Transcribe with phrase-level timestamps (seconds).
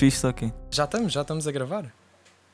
[0.00, 0.50] fixe aqui.
[0.70, 1.84] Já estamos, já estamos a gravar.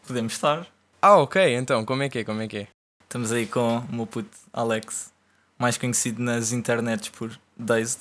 [0.04, 0.66] Podemos estar.
[1.00, 2.24] Ah, ok, então, como é que é?
[2.24, 2.68] Como é que é?
[3.04, 5.12] Estamos aí com o meu puto Alex,
[5.56, 8.00] mais conhecido nas internets por Dazed.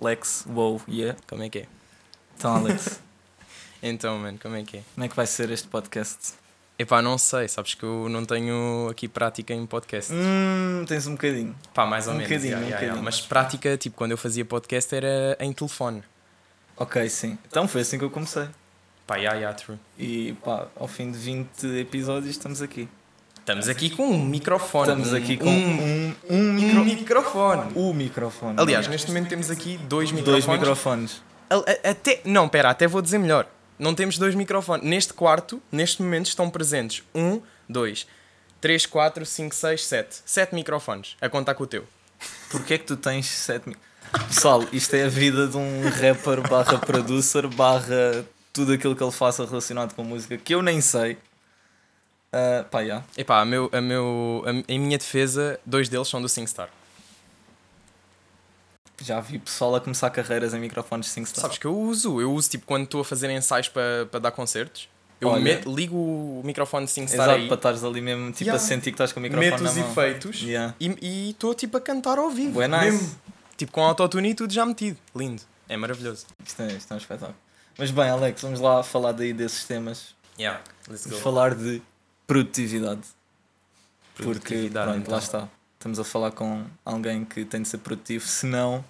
[0.00, 1.18] Lex, wow, yeah.
[1.28, 1.66] Como é que é?
[2.36, 3.00] Então, Alex,
[3.82, 4.82] Então, mano, como é que é?
[4.94, 6.34] como é que vai ser este podcast?
[6.78, 10.12] Epá, não sei, sabes que eu não tenho aqui prática em podcast.
[10.12, 11.56] Hum, tens um bocadinho.
[11.74, 12.28] Pá, mais ou um menos.
[12.28, 13.00] bocadinho, yeah, um yeah, yeah.
[13.00, 13.04] bocadinho.
[13.04, 16.04] Mas prática, tipo, quando eu fazia podcast era em telefone.
[16.76, 17.36] Ok, sim.
[17.48, 18.46] Então foi assim que eu comecei.
[19.08, 19.78] Pá, yeah, yeah, true.
[19.98, 22.86] E pá, ao fim de 20 episódios estamos aqui.
[23.38, 24.90] Estamos aqui com um microfone.
[24.90, 26.84] Estamos um- aqui com um, um, um micro...
[26.84, 27.72] microfone.
[27.74, 28.60] O microfone.
[28.60, 30.58] Aliás, neste momento temos aqui dois dois microfones.
[30.60, 31.22] microfones.
[31.48, 33.46] Al- a- Até, não, pera, até vou dizer melhor.
[33.78, 34.84] Não temos dois microfones.
[34.84, 38.06] Neste quarto, neste momento, estão presentes um, dois,
[38.60, 40.18] três, quatro, cinco, seis, sete.
[40.26, 41.16] Sete microfones.
[41.18, 41.84] A contar com o teu.
[42.50, 43.78] Porquê é que tu tens 7 mil?
[44.26, 49.12] Pessoal, isto é a vida de um rapper barra producer barra tudo aquilo que ele
[49.12, 51.16] faça relacionado com música que eu nem sei.
[52.32, 53.02] Ah, pá, já.
[53.16, 56.68] Epá, a, meu, a, meu, a, em minha defesa, dois deles são do SingStar.
[59.00, 61.42] Já vi pessoal a começar carreiras em microfones 5 stars.
[61.42, 62.20] Sabes que eu uso.
[62.20, 64.88] Eu uso tipo quando estou a fazer ensaios para dar concertos.
[65.20, 65.40] Eu Olha.
[65.40, 68.62] meto- ligo o microfone de SingStar Exato, aí, para estares ali mesmo tipo Yeah.
[68.62, 69.90] a sentir que estás com o microfone meto os mão.
[69.90, 70.74] efeitos Yeah.
[70.80, 72.52] e estou tipo a cantar ao vivo.
[72.54, 72.84] Bué nice.
[72.92, 73.16] Mesmo.
[73.56, 74.96] Tipo com autotune e tudo já metido.
[75.14, 75.42] Lindo.
[75.68, 76.26] É maravilhoso.
[76.44, 77.34] Isto, é, isto é um espetáculo.
[77.78, 80.14] Mas bem, Alex, vamos lá falar daí desses temas.
[80.38, 81.22] Yeah, let's Vamos go.
[81.24, 81.80] falar de
[82.26, 83.00] produtividade.
[84.14, 85.12] Porque, Produtividade, pronto, então.
[85.14, 85.48] lá está.
[85.78, 88.84] Estamos a falar com alguém que tem de ser produtivo, senão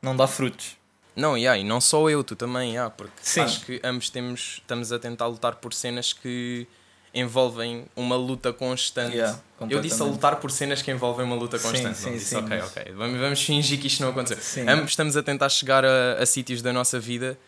[0.00, 0.76] não dá frutos.
[1.14, 3.40] Não, yeah, e não só eu, tu também, yeah, porque Sim.
[3.42, 6.66] acho que ambos temos, estamos a tentar lutar por cenas que
[7.14, 9.14] envolvem uma luta constante.
[9.16, 9.38] Yeah,
[9.70, 11.98] eu disse a lutar por cenas que envolvem uma luta Sim, constante.
[11.98, 12.92] sim, não disse, sim, ok, mas- ok.
[12.94, 14.38] Vamos, vamos fingir que isto não aconteceu.
[14.42, 14.68] Sim.
[14.68, 17.38] Ambos estamos a tentar chegar a, a sítios da nossa vida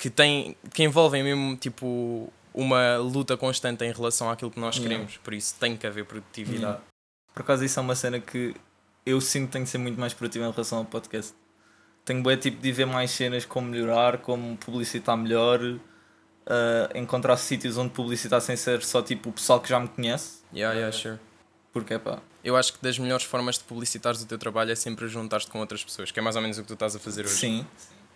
[0.00, 4.94] que, têm, que envolvem mesmo tipo uma luta constante em relação àquilo que nós Yeah.
[4.94, 5.18] queremos.
[5.18, 6.62] Por isso tem que haver produtividade.
[6.62, 6.82] Yeah.
[7.34, 8.54] Por acaso isso é uma cena que
[9.04, 11.34] eu sinto que tenho de ser muito mais produtivo em relação ao podcast.
[12.02, 15.78] Tenho bem tipo de ver mais cenas como melhorar, como publicitar melhor, uh,
[16.94, 20.38] encontrar sítios onde publicitar sem ser só tipo o pessoal que já me conhece.
[20.52, 21.18] Yeah, yeah, sure.
[21.74, 22.20] Porque é pá.
[22.42, 25.60] Eu acho que das melhores formas de publicitares o teu trabalho é sempre juntar-te com
[25.60, 27.34] outras pessoas, que é mais ou menos o que tu estás a fazer hoje.
[27.34, 27.66] Sim.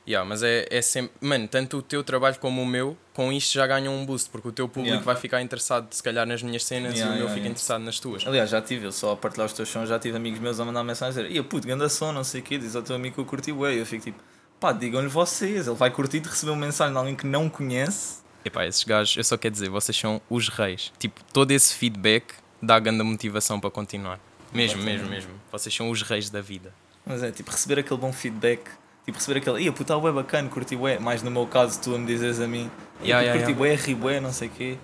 [0.06, 1.12] Yeah, mas é, é sempre.
[1.20, 4.48] Mano, tanto o teu trabalho como o meu, com isto já ganham um boost, porque
[4.48, 5.04] o teu público Yeah.
[5.04, 7.82] vai ficar interessado, se calhar, nas minhas cenas Yeah, e o meu yeah, fica interessado
[7.82, 8.26] nas tuas.
[8.26, 10.64] Aliás, já tive, eu só a partilhar os teus sons, já tive amigos meus a
[10.64, 12.96] mandar mensagem a dizer, ia puto, ganda som, não sei o quê, diz ao teu
[12.96, 13.74] amigo que eu curti bué.
[13.74, 14.18] Eu fico tipo,
[14.60, 18.22] pá, digam-lhe vocês, ele vai curtir de receber uma mensagem de alguém que não conhece.
[18.44, 20.92] Epá, esses gajos, eu só quero dizer, vocês são os reis.
[20.98, 24.20] Tipo, todo esse feedback dá grande motivação para continuar.
[24.52, 25.30] Mesmo, mesmo, mesmo.
[25.50, 26.74] Vocês são os reis da vida.
[27.06, 28.60] Mas é, tipo, receber aquele bom feedback,
[29.04, 32.06] tipo, receber aquele, ia puta, é bacana, curti bué, mais no meu caso, tu me
[32.06, 32.70] dizes a mim,
[33.00, 33.54] Yeah, yeah, curti yeah.
[33.54, 34.78] bué, ri bué, não sei o quê.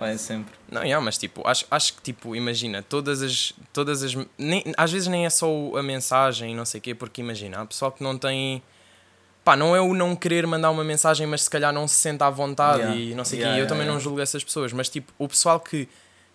[0.00, 0.54] Vai sempre.
[0.70, 3.52] Não, yeah, mas tipo, acho, acho que tipo, imagina, todas as.
[3.70, 5.46] Todas as nem, às vezes nem é só
[5.76, 8.62] a mensagem e não sei o quê, porque imagina, há pessoal que não tem.
[9.44, 12.22] Pá, não é o não querer mandar uma mensagem, mas se calhar não se sente
[12.22, 12.96] à vontade Yeah.
[12.96, 13.60] e não sei o Yeah, quê.
[13.60, 13.92] Eu yeah, também yeah.
[13.92, 15.86] não julgo essas pessoas, mas tipo, o pessoal que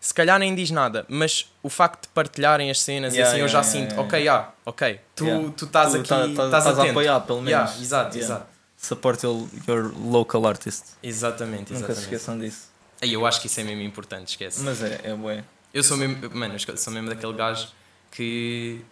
[0.05, 3.41] se calhar nem diz nada, mas o facto de partilharem as cenas Yeah, e assim
[3.41, 6.45] eu yeah, já yeah, sinto, ok, ah, ok, tu tu estás Tu aqui, tá- tá-
[6.45, 6.89] estás a atento.
[6.91, 7.81] apoiar, pelo menos.
[7.81, 8.45] Exato, exato.
[8.77, 10.83] Support your, your local artist.
[11.01, 12.03] Exatamente, Nunca se exatamente.
[12.03, 12.67] esqueçam disso.
[13.01, 14.61] Aí eu acho que isso é mesmo importante, esquece.
[14.61, 15.43] Mas é, é bué.
[15.73, 17.67] Eu sou mesmo, mano, eu sou mesmo daquele gajo
[18.11, 18.85] que.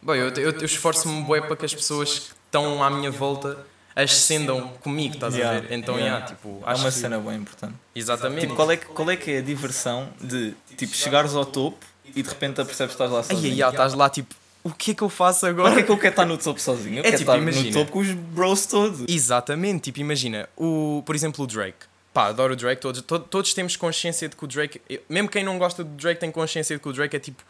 [0.00, 3.58] Bom, eu, eu, eu esforço-me bué para que as pessoas que estão à minha volta
[3.96, 5.72] ascendam comigo, estás Yeah, a ver?
[5.72, 6.16] Então, yeah.
[6.18, 7.74] yeah, tipo, É uma cena bem importante.
[7.94, 8.42] Exatamente.
[8.42, 11.78] Tipo, qual é, que- qual é que é a diversão de tipo, chegares ao topo
[12.14, 13.54] e de repente percebes que estás lá sozinho?
[13.54, 15.74] ai, ai, estás lá, tipo, o que é que eu faço Para agora?
[15.74, 16.96] que é que eu quero estar no topo sozinho?
[16.96, 17.66] Eu É quero tipo, estar imagina.
[17.66, 19.04] no topo com os bros todos.
[19.08, 21.86] Exatamente, tipo, imagina, o, por exemplo, o Drake.
[22.12, 25.42] Pá, adoro o Drake, todos, to- todos temos consciência de que o Drake, mesmo quem
[25.44, 27.42] não gosta do Drake tem consciência de que o Drake é tipo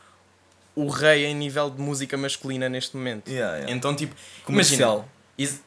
[0.77, 3.29] o rei em nível de música masculina neste momento.
[3.31, 3.73] Yeah, yeah.
[3.73, 4.15] Então, tipo,
[4.45, 4.99] Comercial.
[5.09, 5.16] Is-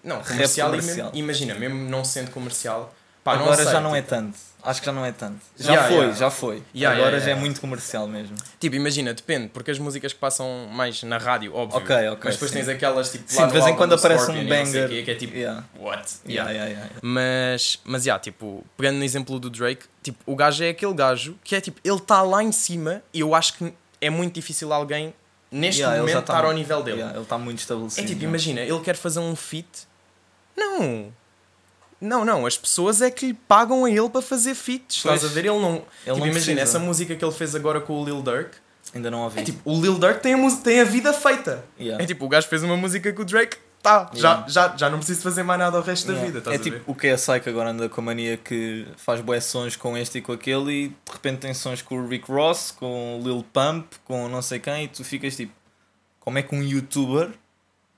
[0.03, 1.11] não, comercial, e comercial.
[1.13, 2.93] imagina, mesmo não sendo comercial,
[3.23, 4.49] pá, não Agora sei, já não tipo, é tanto.
[4.61, 5.39] Acho que já não é tanto.
[5.57, 6.15] Já Yeah, foi, yeah.
[6.17, 6.63] já foi.
[6.75, 8.35] Yeah, Agora já é muito comercial mesmo.
[8.59, 11.77] Tipo, imagina, depende, porque as músicas que passam mais na rádio, óbvio.
[11.79, 12.57] Ok, ok, Mas depois sim.
[12.57, 13.23] tens aquelas tipo.
[13.31, 14.89] Sim, de vez em quando do aparece Scorpion um não banger.
[14.89, 15.33] quê, que é tipo.
[15.79, 16.13] What?
[16.27, 16.51] Yeah, Yeah.
[16.51, 16.89] yeah, yeah.
[17.01, 21.37] Mas, mas, yeah, tipo, pegando no exemplo do Drake, tipo, o gajo é aquele gajo
[21.41, 24.73] que é tipo, ele está lá em cima e eu acho que é muito difícil
[24.73, 25.13] alguém
[25.51, 26.97] neste Yeah, momento tá estar ao muito- nível dele.
[26.97, 28.07] Yeah, ele está muito É estabelecido.
[28.07, 28.27] tipo, já.
[28.27, 29.67] imagina, ele quer fazer um feat.
[30.55, 31.13] Não.
[32.01, 34.97] Não, não, as pessoas é que lhe pagam a ele para fazer feats.
[34.97, 35.45] Estás a ver?
[35.45, 35.73] Ele não.
[35.75, 36.61] Ele tipo, não imagina, precisa.
[36.61, 38.51] essa música que ele fez agora com o Lil Durk.
[38.93, 39.39] Ainda não ouvi.
[39.39, 41.63] É tipo, o Lil Durk tem a, tem a vida feita.
[41.79, 42.03] Yeah.
[42.03, 44.47] É tipo, o gajo fez uma música com o Drake tá, já, Yeah.
[44.49, 46.27] já, já não preciso fazer mais nada o resto da Yeah.
[46.27, 46.83] vida, estás é a tipo ver?
[46.85, 49.97] o que é a Psyche agora anda com a mania que faz bué sons com
[49.97, 53.23] este e com aquele e de repente tem sons com o Rick Ross, com o
[53.23, 55.53] Lil Pump, com não sei quem e tu ficas tipo,
[56.19, 57.29] como é que um youtuber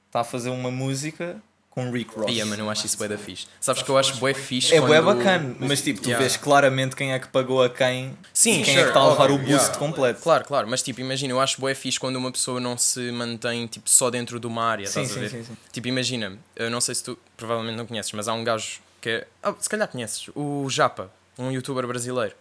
[0.07, 1.41] está a fazer uma música
[1.71, 2.29] com o Rick Ross?
[2.31, 3.47] Ia, mano, eu acho isso bué da fixe.
[3.59, 4.89] Sabes que eu acho bué fixe É quando...
[4.89, 6.21] bué bacana, mas tipo, tu Yeah.
[6.23, 8.99] vês claramente quem é que pagou a quem Sim, e quem é sure, que está
[8.99, 9.77] a levar óbvio, o boost yeah.
[9.79, 10.21] completo.
[10.21, 13.65] Claro, claro, mas tipo, imagina, eu acho bué fixe quando uma pessoa não se mantém
[13.67, 15.29] tipo, só dentro de uma área, Sim, estás a sim, ver?
[15.29, 15.57] sim, sim.
[15.71, 19.09] Tipo, imagina, eu não sei se tu provavelmente não conheces, mas há um gajo que
[19.09, 19.27] é.
[19.41, 21.09] Ah, se calhar conheces, o Japa,
[21.39, 22.35] um youtuber brasileiro.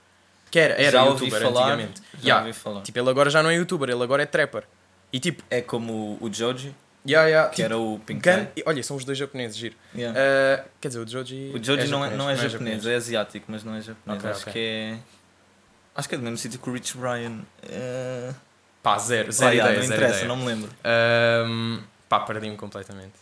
[0.50, 2.02] Que era, era Já youtuber falar, antigamente.
[2.14, 2.46] já Yeah.
[2.48, 2.80] ouvi falar.
[2.82, 4.64] Tipo, ele agora já não é youtuber, ele agora é trapper.
[5.12, 6.74] E tipo, É como o Joji,
[7.06, 9.74] yeah, yeah, que tipo, era o Pink gan- Olha, são os dois japoneses, giro.
[9.94, 10.18] Yeah.
[10.18, 11.52] Ah, quer dizer, o Joji.
[11.54, 14.18] O Joji não, é, japonês, não é japonês, é asiático, mas não é japonês.
[14.20, 14.52] Ok, acho ok.
[14.52, 14.98] que é.
[15.94, 17.40] Acho que é do mesmo sítio que o Rich Brian.
[17.68, 18.32] É...
[18.82, 20.28] Pá, zero, Pá, zero ideia, não zero interessa, ideia.
[20.28, 20.70] não me lembro.
[20.84, 23.12] Ahm, pá, perdi-me completamente.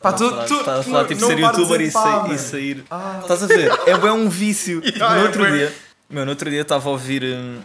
[0.00, 2.84] Pá, a falar- estás a falar tipo ser youtuber e, sa- e sair.
[3.22, 3.70] Estás a ver?
[3.86, 4.82] É bem um vício.
[4.98, 5.72] No é outro dia,
[6.10, 7.60] meu, no outro dia estava a ouvir hum,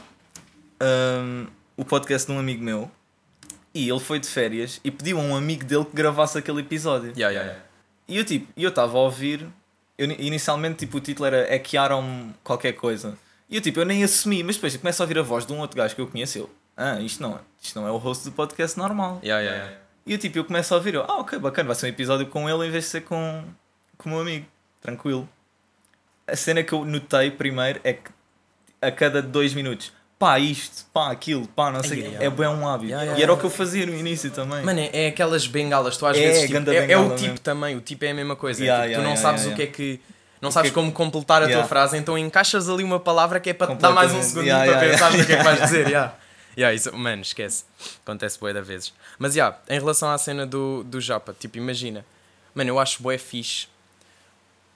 [0.81, 2.89] hum, o podcast de um amigo meu
[3.85, 7.13] e ele foi de férias e pediu a um amigo dele que gravasse aquele episódio.
[7.15, 7.65] Yeah, yeah, yeah.
[8.07, 9.47] E eu tipo, eu estava a ouvir,
[9.97, 13.17] eu, inicialmente tipo o título era Hackearam qualquer coisa.
[13.49, 15.53] E eu tipo, eu nem assumi, mas depois eu começo a ouvir a voz de
[15.53, 17.97] um outro gajo que eu conheço, eu, ah, isto não, é- isto não é o
[17.97, 19.19] host do podcast normal.
[20.05, 22.27] E eu tipo, eu começo a ouvir, eu, ah ok, bacana, vai ser um episódio
[22.27, 23.43] com ele em vez de ser com,
[23.97, 24.45] com o meu amigo,
[24.81, 25.27] tranquilo.
[26.27, 28.09] A cena que eu notei primeiro é que
[28.81, 32.29] a cada dois minutos, pá isto, pá aquilo, pá não sei, o quê, ai, é
[32.29, 32.87] bem um hábito.
[32.89, 33.39] Yeah, yeah, e era o yeah.
[33.39, 34.61] que eu fazia no início também.
[34.63, 37.39] Mano, é, é aquelas bengalas, tu às É, vezes tipo, é, é o tipo mesmo.
[37.39, 38.61] também, o tipo é a mesma coisa.
[38.61, 40.01] é Yeah, tipo, yeah, tu não yeah, sabes yeah, o que é que.
[40.41, 41.67] Não sabes como completar a tua Yeah.
[41.67, 44.81] frase, então encaixas ali uma palavra que é para te dar mais um Yeah, para
[44.83, 45.17] yeah, pensar yeah.
[45.17, 45.87] no que é que vais dizer.
[45.87, 46.13] Yeah.
[46.57, 47.63] Yeah, isso, mano, esquece.
[48.03, 48.93] Acontece bué da vezes.
[49.17, 52.05] Mas yeah, em relação à cena do, do Japa, tipo, imagina,
[52.53, 53.67] mano, eu acho bué fixe.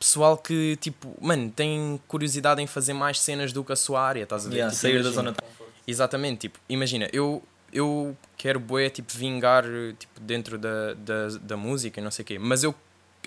[0.03, 4.23] Pessoal que, tipo, mano, tem curiosidade em fazer mais cenas do que a sua área,
[4.23, 4.55] estás a ver?
[4.57, 5.15] Yeah, Tipo, sair da imagina.
[5.15, 5.73] zona de conforto.
[5.87, 7.41] Exatamente, tipo, imagina, eu,
[7.71, 9.63] eu quero bué, tipo, vingar
[9.97, 12.75] tipo, dentro da, da, da música e não sei o quê, mas eu,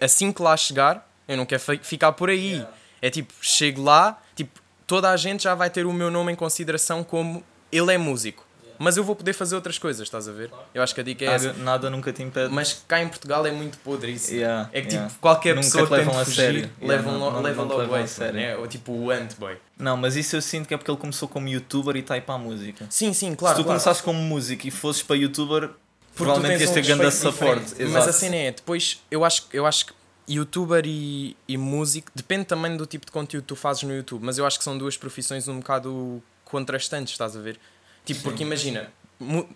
[0.03, 2.63] assim que lá chegar, eu não quero fi- ficar por aí.
[3.01, 6.37] É tipo, chego lá, tipo, toda a gente já vai ter o meu nome em
[6.37, 7.43] consideração como
[7.73, 8.46] ele é músico.
[8.79, 10.51] Mas eu vou poder fazer outras coisas, estás a ver?
[10.75, 11.47] Eu acho que a dica é essa.
[11.49, 12.53] Nada, nada nunca te impede.
[12.53, 14.33] Mas cá em Portugal é muito podre isso.
[14.35, 15.09] Yeah, é que yeah.
[15.09, 16.59] tipo, qualquer Nunca pessoa que tente levam a fugir, sério.
[16.81, 18.35] Yeah, levam, não- lo- não- levam não logo levam sério.
[18.35, 18.57] né?
[18.57, 19.57] Ou tipo o ant-boy.
[19.79, 22.21] Não, mas isso eu sinto que é porque ele começou como youtuber e está aí
[22.21, 22.87] para a música.
[22.91, 23.57] Sim, sim, claro.
[23.57, 23.79] Se tu claro.
[23.81, 25.77] começares como músico e fosses para youtuber, Porque
[26.25, 27.85] provavelmente ias ter grande diferente.
[27.91, 29.93] Mas a cena é, depois eu acho, eu acho que
[30.29, 34.25] youtuber e, e músico, depende também do tipo de conteúdo que tu fazes no YouTube,
[34.25, 37.59] mas eu acho que são duas profissões um bocado contrastantes, estás a ver?
[38.07, 38.91] Tipo, porque imagina,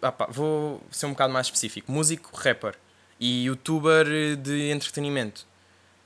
[0.03, 2.75] ah pá, vou ser um bocado mais específico, músico, rapper
[3.19, 4.07] e youtuber
[4.37, 5.49] de entretenimento.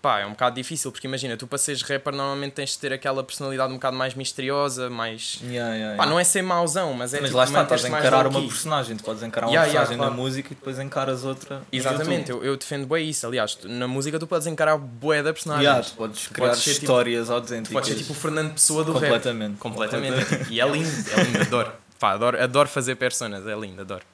[0.03, 2.93] Pá, é um bocado difícil, porque imagina, tu para seres rapper normalmente tens de ter
[2.93, 5.39] aquela personalidade um bocado mais misteriosa, mais...
[5.43, 6.07] Yeah, yeah, Pá, yeah.
[6.11, 8.97] não é ser mauzão, mas é Mas tipo, lá está, estás a encarar uma personagem.
[8.99, 11.63] Tu podes encarar uma personagem na música e depois encaras outra.
[11.73, 13.27] Exatamente, eu, eu defendo bem isso.
[13.27, 15.65] Aliás, tu- na música tu podes encarar bué da personagem.
[15.65, 17.73] Yeah, tu podes criar podes tipo- histórias tu autênticas.
[17.73, 19.01] podes ser tipo o Fernando Pessoa do rap.
[19.05, 19.57] Completamente.
[19.57, 20.53] Completamente.
[20.53, 21.73] E é lindo, é lindo, adoro.
[22.05, 24.05] Pá, adoro, adoro fazer personas, é lindo, adoro.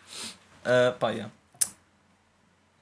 [0.65, 1.33] Ah, pá, yeah.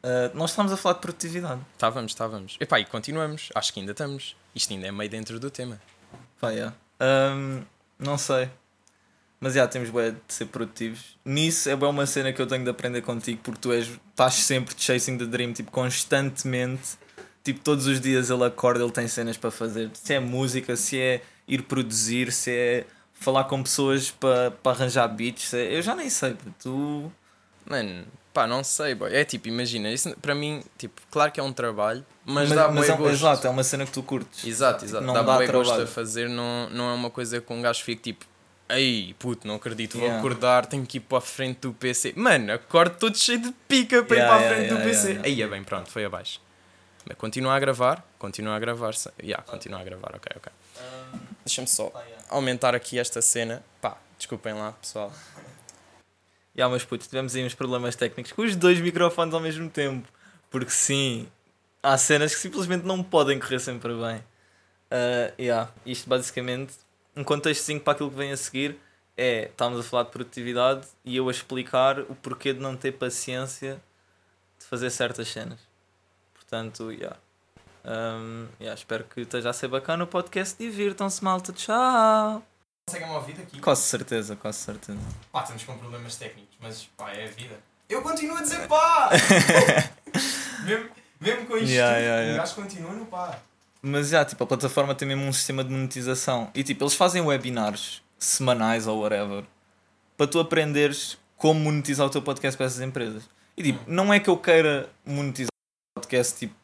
[0.03, 1.63] Ah, nós estamos a falar de produtividade.
[1.73, 2.57] Estávamos, estávamos.
[2.61, 3.49] Epá, e continuamos.
[3.55, 4.37] Acho que ainda estamos.
[4.55, 5.81] Isto ainda é meio dentro do tema.
[6.39, 6.77] Pá, yeah.
[7.01, 7.63] Ahm,
[7.99, 8.51] não sei.
[9.41, 11.17] Mas já temos bué de ser produtivos.
[11.25, 14.35] Nisso é bem uma cena que eu tenho de aprender contigo porque tu és, estás
[14.35, 16.99] sempre chasing the dream, tipo, constantemente.
[17.43, 19.89] Tipo, todos os dias ele acorda, ele tem cenas para fazer.
[19.95, 22.87] Se é música, se é ir produzir, se é
[23.21, 25.53] falar com pessoas para para arranjar beats.
[25.55, 27.11] é- Eu já nem sei, tu.
[27.67, 29.15] Mano, pá, não sei, boy.
[29.15, 32.69] É tipo, imagina, isso para mim, tipo, claro que é um trabalho, mas, Mas, dá
[32.69, 33.11] mas é, um- gosto.
[33.13, 34.45] exato, é uma cena que tu curtes.
[34.47, 35.05] Exato, exato.
[35.05, 37.83] Não dá, dá bué gosto a fazer, não, não é uma coisa que um gajo
[37.85, 38.25] fique tipo,
[38.71, 40.19] ei, puto, não acredito, vou Yeah.
[40.19, 42.15] acordar, tenho que ir para a frente do PC.
[42.17, 44.91] Mano, acordo todo cheio de pica para ir Yeah, para a yeah, frente do yeah,
[44.91, 45.09] PC.
[45.09, 46.41] yeah, Aí é bem, pronto, foi abaixo.
[47.07, 48.93] Mas continua a gravar, continua a gravar.
[49.23, 50.53] Yeah, continua a gravar, ok, ok.
[51.49, 51.91] Deixa-me só
[52.29, 53.65] aumentar aqui esta cena.
[53.81, 55.11] Pá, desculpem lá, pessoal.
[56.55, 60.07] Ya, mas puto, tivemos aí uns problemas técnicos com os dois microfones ao mesmo tempo.
[60.51, 61.27] Porque sim,
[61.83, 64.19] há cenas que simplesmente não podem correr sempre bem.
[64.91, 66.75] Uh, yeah, isto basicamente,
[67.17, 68.79] um contextozinho para aquilo que vem a seguir
[69.17, 72.93] é, estávamos a falar de produtividade e eu a explicar o porquê de não ter
[72.93, 73.81] paciência
[74.59, 75.61] de fazer certas cenas.
[76.35, 77.19] Portanto, yeah.
[77.85, 80.57] Um, yeah, espero que esteja a ser bacana o podcast.
[80.59, 81.53] Divirtam-se, malta.
[81.53, 82.43] Tchau.
[82.89, 83.61] Conseguem-me ouvir daqui?
[83.61, 84.99] Quase certeza, quase certeza.
[85.31, 87.59] Pá, estamos com problemas técnicos, mas pá, é a vida.
[87.89, 89.11] Eu continuo a dizer pá!
[90.65, 92.43] mesmo, Mesmo com isto, Yeah, tudo, yeah, o yeah.
[92.43, 93.43] gajo continua no par.
[93.83, 96.51] Mas já, tipo, a plataforma tem mesmo um sistema de monetização.
[96.55, 99.45] E tipo, eles fazem webinars semanais ou whatever
[100.17, 103.23] para tu aprenderes como monetizar o teu podcast para essas empresas.
[103.57, 105.51] E tipo, não é que eu queira monetizar
[105.97, 106.55] o podcast tipo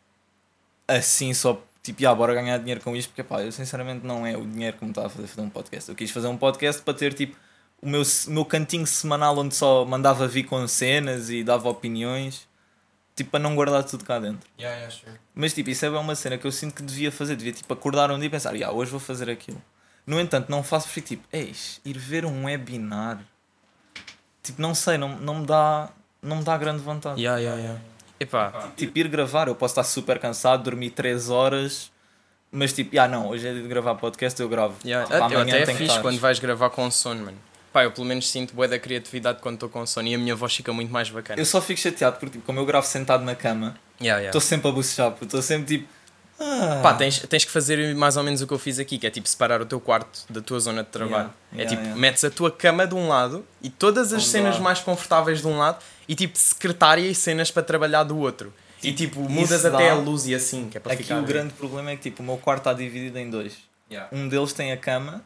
[0.89, 4.37] assim só tipo, já, bora ganhar dinheiro com isto, porque pá, eu sinceramente não é
[4.37, 5.91] o dinheiro que me está a fazer fazer um podcast.
[5.91, 7.37] Eu quis fazer um podcast para ter tipo
[7.83, 12.49] o meu, o meu cantinho semanal onde só mandava vir com cenas e dava opiniões,
[13.15, 14.49] tipo, para não guardar tudo cá dentro.
[14.59, 15.13] Yeah, yeah, sure.
[15.35, 17.37] Mas tipo, isso é uma cena que eu sinto que devia fazer.
[17.37, 19.61] Devia tipo acordar um dia e pensar, "Ya, hoje vou fazer aquilo.
[20.07, 23.23] No entanto, não faço porque tipo, eis, ir ver um webinar.
[24.43, 25.91] Tipo, não sei, não, não me dá.
[26.23, 27.21] Não me dá grande vontade.
[27.21, 27.81] Yeah, yeah, yeah.
[28.19, 31.91] Epá, Tipo, ir gravar, eu posso estar super cansado, dormir 3 horas,
[32.51, 34.75] mas tipo, ah não, hoje é dia de gravar podcast, eu gravo.
[34.85, 35.05] yeah.
[35.07, 37.39] Tipo, eu até é fixe quando vais gravar com sono, mano.
[37.73, 40.37] Pá, eu pelo menos sinto bué da criatividade quando estou com sono e a minha
[40.37, 41.41] voz fica muito mais bacana.
[41.41, 44.27] Eu só fico chateado porque tipo, como eu gravo sentado na cama, Yeah, yeah.
[44.27, 45.89] estou sempre a bocejar, porque estou sempre tipo.
[46.39, 49.07] Ah, Pá, tens, tens que fazer mais ou menos o que eu fiz aqui, que
[49.07, 51.15] é tipo separar o teu quarto da tua zona de trabalho.
[51.15, 52.01] Yeah, é yeah, tipo, yeah.
[52.01, 54.65] metes a tua cama de um lado e todas as um cenas lado.
[54.65, 58.53] mais confortáveis de um lado e tipo secretária e cenas para trabalhar do outro.
[58.83, 61.19] E tipo, mudas isso até a luz e assim, que é para Aqui ficar.
[61.19, 63.57] o grande problema é que tipo, o meu quarto está dividido em dois.
[64.13, 65.25] Um deles tem a cama,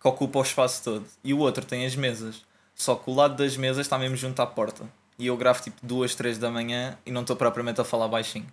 [0.00, 2.42] que ocupa o espaço todo, e o outro tem as mesas.
[2.74, 4.84] Só que o lado das mesas está mesmo junto à porta.
[5.18, 8.46] E eu gravo tipo duas, três da manhã e não estou propriamente a falar baixinho.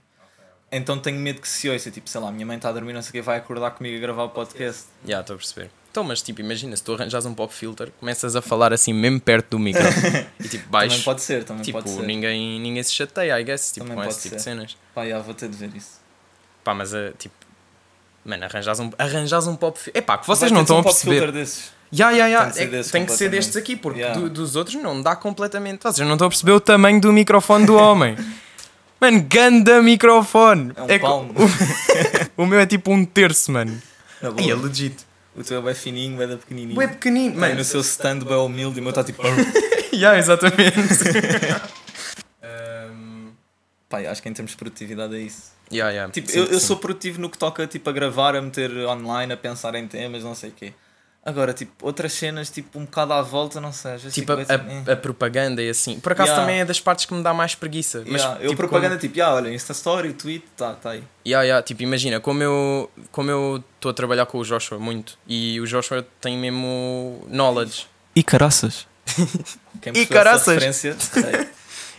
[0.71, 3.01] Então tenho medo que se ouça, tipo, sei lá, minha mãe está a dormir, não
[3.01, 4.83] sei o que, vai acordar comigo a gravar o podcast.
[5.05, 5.71] Já, estou a perceber.
[5.89, 9.19] Então, mas tipo, imagina, se tu arranjas um pop filter, começas a falar assim mesmo
[9.19, 9.81] perto do micro
[10.39, 11.03] e tipo, Também baixo.
[11.03, 12.03] pode ser, também Tipo, pode ser.
[12.03, 14.49] ninguém, ninguém se chateia, I guess, tipo, Também com esse tipo de ser.
[14.51, 14.77] cenas.
[14.93, 15.99] Pá, já, vou ter de ver isso.
[16.63, 17.33] Pá, mas uh, tipo,
[18.23, 19.99] mano, arranjas um, arranjas um pop filter.
[19.99, 21.15] Epá, que vocês não de estão ser a um pop perceber.
[21.15, 21.71] filter desses.
[21.91, 22.27] Ya, ya.
[22.41, 24.19] Tem de ser É- desses Tem que ser destes aqui, porque Yeah.
[24.21, 25.81] do- dos outros não dá completamente.
[25.81, 28.15] Vocês não estão a perceber o tamanho do microfone do homem.
[28.99, 30.71] Mano, ganda microfone.
[30.75, 31.33] É um co- palmo.
[32.37, 33.81] o, o meu é tipo um terço, mano.
[34.37, 34.95] Aí é legit.
[35.35, 36.77] O teu é bem fininho, bem da pequenininho.
[36.77, 37.55] Ué, pequenino, Mano, mano.
[37.55, 39.21] no seu stand bem humilde e o meu está tipo.
[39.91, 40.77] Ya, exatamente.
[42.43, 43.31] um,
[43.89, 45.51] Pá, acho que em termos de produtividade é isso.
[45.71, 46.09] ya, ya.
[46.09, 46.67] Tipo, Sim, eu, eu sim.
[46.67, 50.23] sou produtivo no que toca tipo, a gravar, a meter online, a pensar em temas,
[50.23, 50.73] não sei o quê.
[51.25, 53.97] Agora, tipo, outras cenas, tipo, um bocado à volta, não sei.
[53.97, 55.99] Tipo, a, fico bem, a- a propaganda e assim.
[55.99, 56.41] Por acaso Yeah.
[56.45, 58.03] também é das partes que me dá mais preguiça.
[58.07, 61.03] Mas, Yeah, eu tipo, propaganda, tipo, ah, olha, Insta Story, tweet, tá, tá aí.
[61.27, 65.17] Ya, ya, tipo, imagina, como eu como eu estou a trabalhar com o Joshua muito
[65.27, 67.85] e o Joshua tem mesmo knowledge.
[68.15, 68.87] E caraças.
[69.81, 70.47] Quem E caraças.
[70.53, 71.47] referência, sei.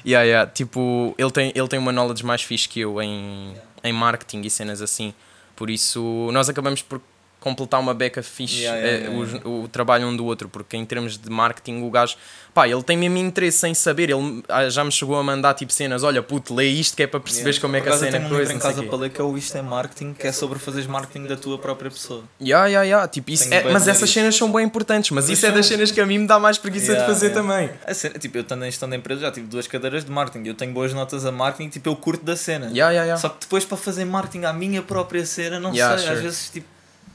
[0.04, 3.92] Ya, ya, tipo, ele tem, ele tem uma knowledge mais fixe que eu em, em
[3.92, 5.12] marketing e cenas assim.
[5.54, 7.00] Por isso, nós acabamos por
[7.40, 9.40] completar uma beca fixe Ya, ya, eh, os- ya.
[9.48, 12.16] o, trabalho um do outro, porque em termos de marketing o gajo,
[12.52, 15.72] pá, ele tem mesmo interesse em saber, ele ah, já me chegou a mandar tipo
[15.72, 18.26] cenas, olha puto, lê isto que é para perceberes como é que a cena tenho
[18.26, 20.58] um coisa, em casa para ler que é o Isto é Marketing, que é sobre
[20.58, 22.24] fazeres marketing da tua própria pessoa.
[22.40, 25.46] Ya, ya, ya, tipo, isso é, mas essas cenas são bem importantes, mas, Mas isso
[25.46, 27.42] é das são- cenas que a mim me dá mais preguiça Yeah, de fazer yeah.
[27.48, 27.70] também.
[27.86, 30.46] A cena, tipo, eu estando em empresa já tive duas cadeiras de marketing.
[30.46, 32.70] Eu tenho boas notas a marketing, tipo, eu curto da cena.
[33.16, 36.16] Só que depois para fazer marketing à minha própria cena, não Yeah, sei, sure.
[36.18, 36.66] às vezes tipo.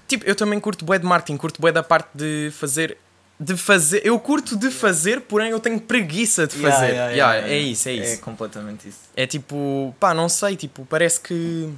[0.08, 2.98] Tipo, eu também curto bué de marketing, curto bué da parte de fazer.
[3.40, 4.02] De fazer.
[4.06, 6.90] Eu curto de fazer, porém eu tenho preguiça de fazer.
[6.92, 8.22] yeah, Yeah, yeah, é isso, é É isso.
[8.22, 9.00] completamente isso.
[9.16, 11.70] É tipo, pá, não sei, tipo, parece que.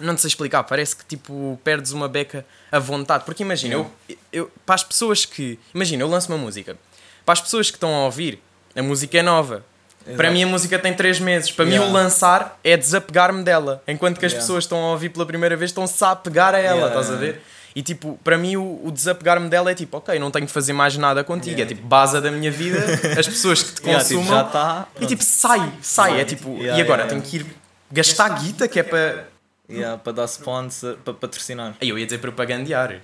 [0.00, 3.24] Não te sei explicar, parece que tipo perdes uma beca à vontade.
[3.24, 3.90] Porque imagina, eu,
[4.32, 5.58] eu, para as pessoas que.
[5.74, 6.76] Imagina, eu lanço uma música.
[7.24, 8.40] Para as pessoas que estão a ouvir,
[8.74, 9.64] a música é nova.
[10.04, 10.32] Para Exato.
[10.32, 11.50] mim a música tem 3 meses.
[11.50, 11.90] Para mim Yeah.
[11.90, 13.82] o lançar é desapegar-me dela.
[13.88, 14.42] Enquanto que as Yeah.
[14.46, 17.16] pessoas estão a ouvir pela primeira vez estão-se a apegar a ela, Yeah, estás a
[17.16, 17.40] ver?
[17.76, 20.72] E tipo, para mim o, o desapegar-me dela é tipo, ok, não tenho de fazer
[20.72, 21.56] mais nada contigo.
[21.56, 21.72] Yeah.
[21.72, 22.78] É tipo, base da minha vida,
[23.18, 24.40] as pessoas que te Yeah, tipo, consumam.
[24.40, 24.86] já está.
[25.00, 26.20] E tipo, sai, sai.
[26.20, 27.46] É tipo, Yeah, e agora yeah, tenho que ir
[27.90, 29.28] gastar guita que é para.
[29.70, 31.74] Yeah, para dar sponsor, para patrocinar.
[31.80, 33.00] Aí eu ia dizer propagandear.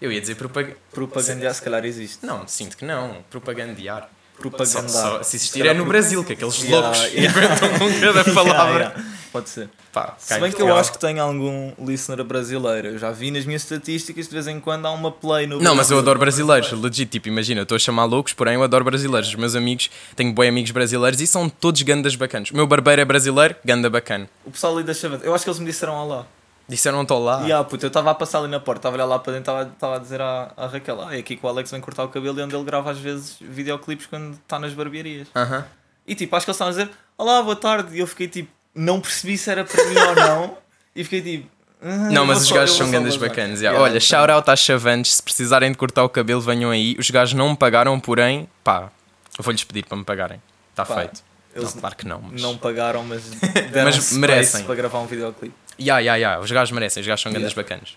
[0.00, 0.74] Eu ia dizer propag...
[0.90, 2.24] Propagandear, se calhar existe.
[2.26, 3.18] Não, sinto que não.
[3.30, 4.08] Propagandear.
[4.50, 4.90] Só, Propagandar.
[4.90, 7.24] só- se existir é no Brasil, que aqueles Yeah, loucos yeah.
[7.30, 8.84] inventam com cada palavra.
[8.94, 9.04] yeah.
[9.32, 9.68] Pode ser.
[9.90, 12.88] Pá, Se bem que eu acho que tenho algum listener brasileiro.
[12.88, 15.74] Eu já vi nas minhas estatísticas de vez em quando há uma play no Não,
[15.74, 18.84] mas eu adoro brasileiros, legit, tipo, imagina, eu estou a chamar loucos, porém eu adoro
[18.84, 19.28] brasileiros.
[19.30, 22.50] Os meus amigos, tenho bons amigos brasileiros e são todos gandas bacanas.
[22.50, 24.28] O meu barbeiro é brasileiro, ganda bacana.
[24.44, 25.24] O pessoal ali da Chavante.
[25.24, 26.26] Eu acho que eles me disseram olá.
[26.72, 27.42] Disseram estou lá.
[27.46, 29.32] E ah, puto, eu estava a passar ali na porta, estava a olhar lá para
[29.34, 31.80] dentro, estava- estava a dizer à, à Raquel, ah, é aqui que o Alex vem
[31.80, 35.28] cortar o cabelo e onde ele grava às vezes videoclipes quando está nas barbearias.
[35.36, 35.64] Aham.
[36.06, 38.50] E tipo, acho que eles estavam a dizer, olá, boa tarde, e eu fiquei tipo,
[38.74, 40.58] não percebi se era para mim ou não,
[40.96, 41.48] e fiquei tipo,
[41.82, 43.60] "Ah, Não, eu mas os só- gajos eu são grandes vazar." bacanas.
[43.60, 43.76] yeah.
[43.76, 44.00] Yeah, Olha, então.
[44.00, 46.96] shout out às chavantes, se precisarem de cortar o cabelo, venham aí.
[46.98, 48.90] Os gajos não me pagaram, porém, pá,
[49.38, 50.40] eu vou-lhes pedir para me pagarem.
[50.70, 51.22] Está feito.
[51.54, 52.40] Eles Não, claro que não, mas...
[52.40, 53.22] não pagaram, mas
[53.70, 54.64] deram Mas merecem.
[54.64, 55.54] para gravar um videoclipe.
[55.78, 57.62] Ya, ya, ya, os gajos merecem, os gajos são grandes Yeah.
[57.76, 57.96] bacanas.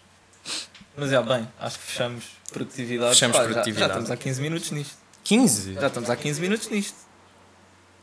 [0.98, 3.14] Mas já bem, acho que fechamos produtividade.
[3.14, 3.88] Fechamos Pá, já- produtividade.
[3.94, 4.96] Já, estamos há 15 minutos nisto.
[5.24, 5.74] 15?
[5.74, 6.96] Já estamos há 15 minutos nisto.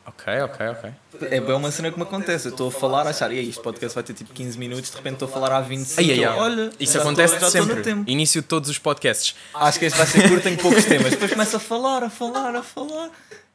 [0.05, 0.91] Ok, ok, ok.
[1.31, 2.49] É bem uma cena que me acontece.
[2.49, 4.91] Eu estou a falar, a achar, e aí, este podcast vai ter tipo 15 minutos,
[4.91, 6.00] de repente estou a falar há 25.
[6.00, 6.38] Ai, ai, ai.
[6.41, 7.83] Olha, Isso já acontece já no sempre.
[7.83, 8.11] tempo.
[8.11, 9.37] Início de todos os podcasts.
[9.55, 11.11] Acho que este vai ser curto, tenho poucos temas.
[11.12, 13.11] Depois começa a falar, a falar, a falar.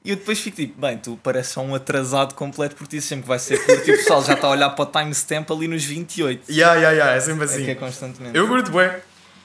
[0.08, 3.28] E eu depois fico tipo, bem, tu pareces só um atrasado completo porque dizes sempre
[3.28, 5.84] vai ser curto e o pessoal já está a olhar para o timestamp ali nos
[5.84, 6.50] 28.
[6.50, 8.38] Ya, ya, ya, é sempre É que é constantemente.
[8.38, 8.90] Eu curto bem.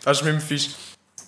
[0.06, 0.76] Acho mesmo fixe.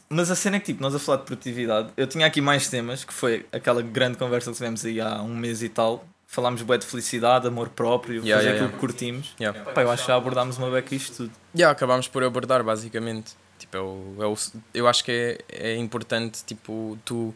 [0.09, 2.69] Mas a cena é que tipo, nós a falar de produtividade, eu tinha aqui mais
[2.69, 6.07] temas, que foi aquela grande conversa que tivemos aí há um mês e tal.
[6.29, 8.75] Falámos bué de felicidade, amor próprio, Yeah, fazer yeah, aquilo yeah.
[8.75, 9.35] que curtimos.
[9.41, 9.53] Ya.
[9.53, 11.33] Pá, eu acho que já abordámos uma beca isto tudo.
[11.59, 13.33] Ya, acabámos por abordar, basicamente.
[13.59, 17.35] Tipo, é o, é eu acho que é, é importante, tipo, tu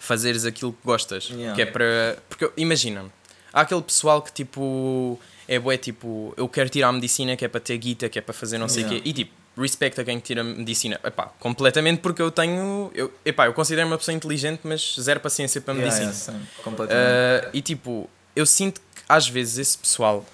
[0.00, 1.28] fazeres aquilo que gostas.
[1.30, 1.54] Yeah.
[1.54, 2.18] Que é para...
[2.28, 3.04] Porque, imagina,
[3.52, 7.48] há aquele pessoal que, tipo, é bué, tipo, eu quero tirar a medicina, que é
[7.48, 9.02] para ter guita, que é para fazer não sei o Yeah.
[9.04, 9.08] quê.
[9.08, 10.98] E, tipo, respeito a quem tira a medicina.
[11.04, 12.90] Epá, completamente porque eu tenho...
[12.94, 16.12] Eu, epá, eu considero uma pessoa inteligente, mas zero paciência para Yeah, medicina.
[16.32, 17.46] yeah, sim, completamente.
[17.46, 20.24] Uh, e tipo, eu sinto que às vezes esse pessoal,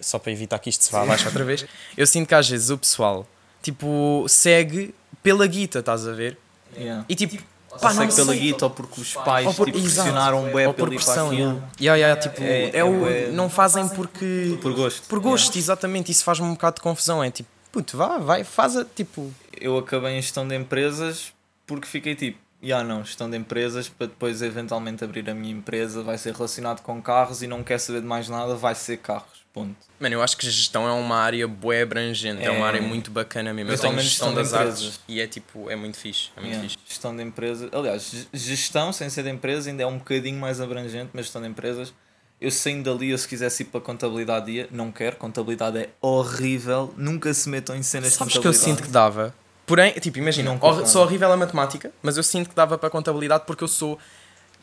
[0.00, 2.70] só para evitar que isto se vá abaixo outra vez, eu sinto que às vezes
[2.70, 3.26] o pessoal,
[3.60, 6.38] tipo, segue pela guita, estás a ver?
[6.76, 7.04] Yeah.
[7.08, 7.42] E tipo,
[7.80, 9.94] Pá, sei pela guita ou porque os pais Ou por- tipo, exato.
[10.08, 11.60] pressionaram bué Ou por pressão, yeah.
[11.80, 14.58] Yeah, yeah, tipo, É- é, é o, bué- não fazem porque...
[14.60, 15.06] Por gosto.
[15.08, 18.76] Por gosto, exatamente, isso faz-me um bocado de confusão, é tipo, puto, vá, vai, faz
[18.76, 19.32] a, tipo...
[19.60, 21.32] Eu acabei em gestão de empresas
[21.66, 26.02] porque fiquei tipo, já não, gestão de empresas para depois eventualmente abrir a minha empresa,
[26.02, 29.39] vai ser relacionado com carros e não quer saber de mais nada, vai ser carros.
[29.52, 29.74] Ponto.
[29.98, 32.50] Mano, eu acho que gestão é uma área bué abrangente, é, É.
[32.50, 33.72] uma área muito bacana mesmo.
[33.72, 36.68] Eu tenho gestão gestão das artes e é tipo, é muito fixe, é muito Yeah.
[36.68, 36.78] fixe.
[36.88, 40.60] Gestão de empresas, aliás, ge- gestão sem ser de empresas ainda é um bocadinho mais
[40.60, 41.92] abrangente, mas gestão de empresas,
[42.40, 46.94] eu saindo dali, eu se quisesse ir para contabilidade ia, não quero, contabilidade é horrível,
[46.96, 49.34] nunca se metam em cenas Sabes de que eu sinto que dava.
[49.66, 53.44] Porém, tipo, imagina, Não sou horrível a matemática, mas eu sinto que dava para contabilidade
[53.46, 53.98] porque eu sou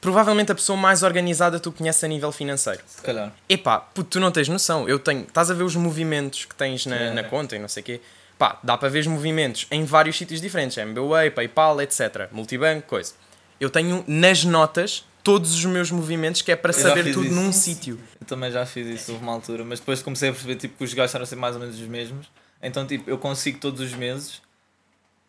[0.01, 2.81] provavelmente a pessoa mais organizada que tu conheces a nível financeiro.
[2.88, 3.33] Se calhar.
[3.49, 4.88] Epá, puto, tu não tens noção.
[4.88, 5.21] Eu tenho.
[5.21, 7.13] Estás a ver os movimentos que tens na, É.
[7.13, 8.01] na conta e não sei o quê.
[8.38, 10.77] Pá, dá para ver os movimentos em vários sítios diferentes.
[10.77, 12.29] MBWay, PayPal, etc.
[12.31, 13.13] Multibanco, coisa.
[13.60, 17.36] Eu tenho nas notas todos os meus movimentos que é para já saber tudo isso.
[17.36, 17.99] num sítio.
[18.21, 20.83] Eu também já fiz isso houve uma altura, mas depois comecei a perceber tipo, que
[20.83, 22.27] os gastos eram sempre mais ou menos os mesmos.
[22.62, 24.41] Então tipo, eu consigo todos os meses.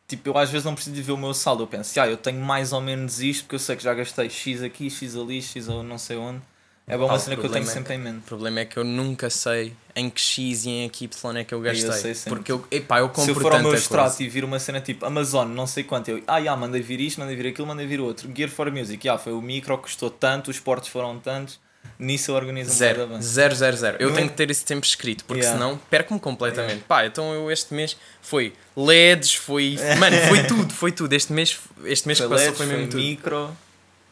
[0.08, 1.62] Tipo, eu às vezes não preciso de ver o meu saldo.
[1.64, 4.30] Eu penso, ah, eu tenho mais ou menos isto porque eu sei que já gastei
[4.30, 6.40] X aqui, X ali, X ou não sei onde.
[6.86, 8.22] É bom Ah, uma o cena que eu tenho é sempre em O mente.
[8.22, 11.52] problema é que eu nunca sei em que X e em que Y é que
[11.52, 11.92] eu Eu gastei.
[11.92, 12.30] sei sempre.
[12.30, 14.80] porque eu, epá, eu Se compro eu for ao meu extrato e vir uma cena
[14.80, 17.86] tipo Amazon, não sei quanto, eu, ah, já, mandei vir isto, mandei vir aquilo, mandei
[17.86, 18.30] vir outro.
[18.34, 21.60] Gear for Music, já, foi o micro, custou tanto, os portos foram tantos.
[21.98, 23.96] Nisso eu organizo Zero, zero, zero, zero.
[24.00, 25.58] Eu tenho que ter esse tempo escrito, porque Yeah.
[25.58, 26.84] senão perco-me completamente.
[26.86, 29.78] Pá, então eu este mês foi LEDs, foi.
[29.98, 31.12] Mano, foi tudo, foi tudo.
[31.12, 33.00] Este mês, este mês Foi que passou LEDs, foi foi mesmo tudo.
[33.02, 33.50] micro.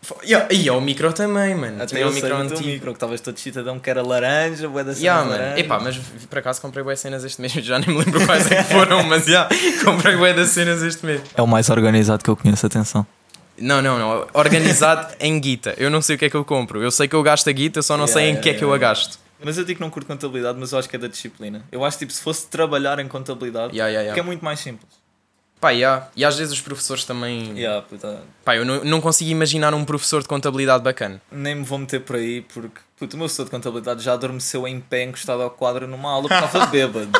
[0.02, 1.82] Foi- Yeah, E ao micro também, mano.
[1.82, 2.60] Até o micro antigo.
[2.64, 5.42] micro, que estavas todo chitadão que era laranja, bué da cena Yeah, mano.
[5.42, 5.60] laranja.
[5.60, 5.96] Epá, mas
[6.28, 9.02] por acaso comprei boas cenas este mês, já nem me lembro quais é que foram,
[9.02, 9.48] mas já,
[9.84, 11.22] comprei boas das cenas este mês.
[11.34, 13.04] É o mais organizado que eu conheço, atenção.
[13.58, 14.26] Não, não, não.
[14.34, 15.74] Organizado em guita.
[15.76, 16.82] Eu não sei o que é que eu compro.
[16.82, 18.52] Eu sei que eu gasto a guita, eu só não sei em Yeah, que é
[18.52, 18.88] yeah, que eu a yeah.
[18.94, 19.18] gasto.
[19.42, 21.64] Mas eu digo que não curto contabilidade, mas eu acho que é da disciplina.
[21.70, 24.22] Eu acho tipo, se fosse trabalhar em contabilidade, Yeah, yeah, que é yeah.
[24.26, 24.90] muito mais simples.
[25.60, 26.08] Pá, yeah.
[26.14, 27.56] E às vezes os professores também.
[27.58, 31.20] Yeah, puta, Pá, eu não, não consigo imaginar um professor de contabilidade bacana.
[31.32, 34.68] nem me vou meter por aí porque puto, o meu professor de contabilidade já adormeceu
[34.68, 37.10] em pé encostado ao quadro numa aula porque estava bêbado.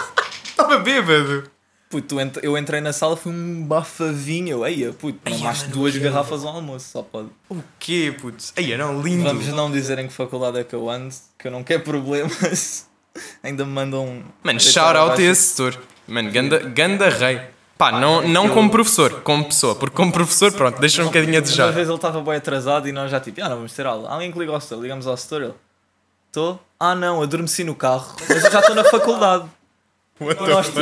[0.44, 1.51] Estava bêbado.
[1.88, 4.49] Puto, eu entrei na sala, fui um bafavinho.
[4.49, 7.29] Eu, eia, puto, Ai, mais mano, duas garrafas ao almoço, só pode.
[7.49, 8.53] O quê, putz?
[8.57, 9.22] Aí, não, lindo.
[9.22, 12.87] Vamos não dizer em que faculdade é que eu ando, que eu não quero problemas.
[13.42, 14.22] Ainda me mandam.
[14.42, 15.81] Mano, shout out a esse setor.
[16.09, 17.40] Mano, ganda, ganda rei.
[17.79, 19.75] Pá, não, não como professor, como pessoa.
[19.75, 21.72] Porque como professor, pronto, deixa um bocadinho a Uma desejar.
[21.72, 24.09] vez ele estava bem atrasado e nós já tipo, ah, não vamos ter aula.
[24.09, 25.42] Alguém que liga ao setor, ligamos ao setor.
[25.42, 25.55] Ele,
[26.29, 26.59] estou?
[26.81, 29.44] Ah, não, adormeci no carro, mas eu já estou na faculdade.
[30.18, 30.81] What E nós tipo,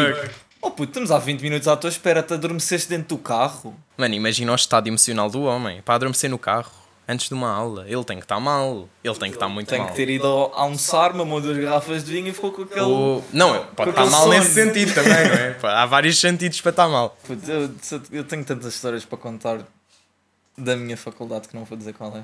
[0.64, 3.74] oh puto, estamos há 20 minutos à tua espera, te adormeceste dentro do carro.
[3.96, 5.80] Mano, imagina o estado emocional do homem.
[5.82, 6.70] Para adormecer no carro,
[7.06, 7.84] antes de uma aula.
[7.88, 8.88] Ele tem que estar mal.
[9.02, 9.88] Ele tem que estar muito Tem mal.
[9.88, 12.80] que ter ido almoçar, mamou duas garrafas de vinho e ficou com aquele.
[12.80, 14.32] Ou- Não, pode estar aquele mal sono.
[14.34, 15.56] nesse sentido também, não é?
[15.76, 17.16] Há vários sentidos para estar mal.
[17.26, 17.70] Puto, eu,
[18.10, 19.60] eu tenho tantas histórias para contar
[20.56, 22.22] da minha faculdade que não vou dizer qual é.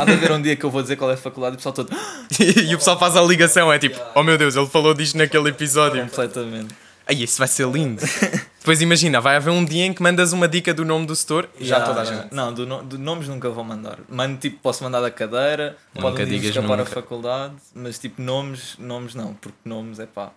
[0.00, 1.58] Há de haver um dia que eu vou dizer qual é a faculdade e o
[1.58, 1.90] pessoal todo.
[2.40, 5.48] e o pessoal faz a ligação, é tipo, oh meu Deus, ele falou disto naquele
[5.50, 6.02] episódio.
[6.02, 6.74] completamente.
[7.08, 8.02] Ai, isso vai ser lindo.
[8.58, 11.48] Depois imagina, vai haver um dia em que mandas uma dica do nome do store
[11.56, 12.34] e já Yeah, toda a gente.
[12.34, 13.98] Não, do, no- do nomes nunca vou mandar.
[14.08, 16.90] Mando tipo, posso mandar da cadeira, Nunca podem digas escapar a nunca.
[16.90, 20.32] faculdade, mas tipo, nomes, nomes não, porque nomes é pá.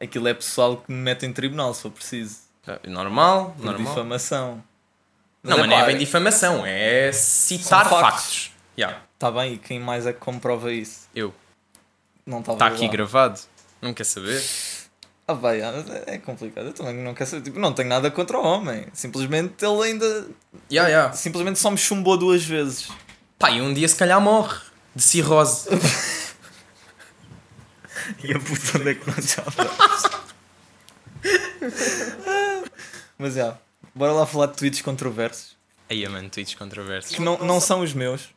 [0.00, 2.36] Aquilo é pessoal que me mete em tribunal se for preciso.
[2.86, 3.84] Normal, Por normal.
[3.86, 4.62] difamação.
[5.42, 8.00] Não, mas não é bem difamação, é citar factos.
[8.00, 8.52] factos.
[8.78, 11.08] Yeah, Tá bem, e quem mais é que comprova isso?
[11.14, 11.34] eu.
[12.24, 13.38] Não estava Está aqui gravado.
[13.82, 14.42] Não quer saber?
[15.26, 16.66] Ah, vai, é é complicado.
[16.66, 17.44] Eu também não quero saber.
[17.44, 18.86] Tipo, não tenho nada contra o homem.
[18.92, 20.28] Simplesmente ele ainda.
[20.70, 21.12] Yeah, yeah.
[21.14, 22.88] Simplesmente só me chumbou duas vezes.
[23.38, 24.58] Pá, e um dia se calhar morre
[24.94, 25.68] de cirrose.
[28.22, 29.42] E a puta onde é que nós já?
[33.18, 33.58] Mas já,
[33.94, 35.56] bora lá falar de tweets controversos.
[35.88, 37.14] Aí, mano, tweets controversos.
[37.14, 38.28] Que não, não são os meus,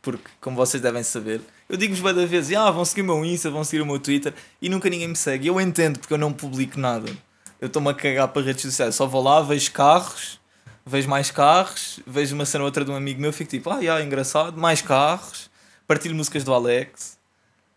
[0.00, 3.24] porque, como vocês devem saber, eu digo-vos bem da vez, ah, vão seguir o meu
[3.24, 5.48] Insta, vão seguir o meu Twitter, e nunca ninguém me segue.
[5.48, 7.10] Eu entendo, porque eu não publico nada.
[7.58, 8.94] Eu estou-me a cagar para redes sociais.
[8.94, 10.38] Só vou lá, vejo carros,
[10.84, 13.82] vejo mais carros, vejo uma cena ou outra de um amigo meu, fico tipo, ah,
[13.82, 15.50] já, engraçado, mais carros,
[15.86, 17.18] partilho músicas do Alex,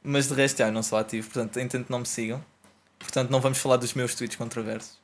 [0.03, 2.43] mas de resto, já, não sou ativo, portanto, entendo que não me sigam.
[2.99, 4.99] Portanto, não vamos falar dos meus tweets controversos.